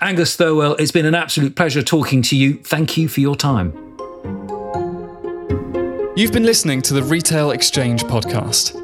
Angus 0.00 0.36
Thirlwell, 0.36 0.78
it's 0.80 0.90
been 0.90 1.06
an 1.06 1.14
absolute 1.14 1.54
pleasure 1.54 1.82
talking 1.82 2.22
to 2.22 2.36
you. 2.36 2.54
Thank 2.54 2.96
you 2.96 3.08
for 3.08 3.20
your 3.20 3.36
time. 3.36 3.72
You've 6.14 6.32
been 6.32 6.44
listening 6.44 6.82
to 6.82 6.94
the 6.94 7.02
Retail 7.02 7.52
Exchange 7.52 8.04
podcast. 8.04 8.78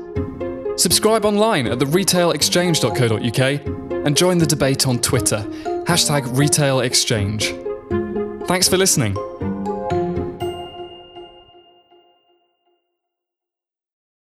Subscribe 0.78 1.24
online 1.24 1.66
at 1.66 1.78
theretailexchange.co.uk 1.78 4.07
and 4.07 4.16
join 4.16 4.38
the 4.38 4.46
debate 4.46 4.87
on 4.87 5.00
Twitter, 5.00 5.44
hashtag 5.87 6.38
Retail 6.38 6.81
Exchange. 6.81 7.52
Thanks 8.46 8.68
for 8.68 8.76
listening. 8.76 9.16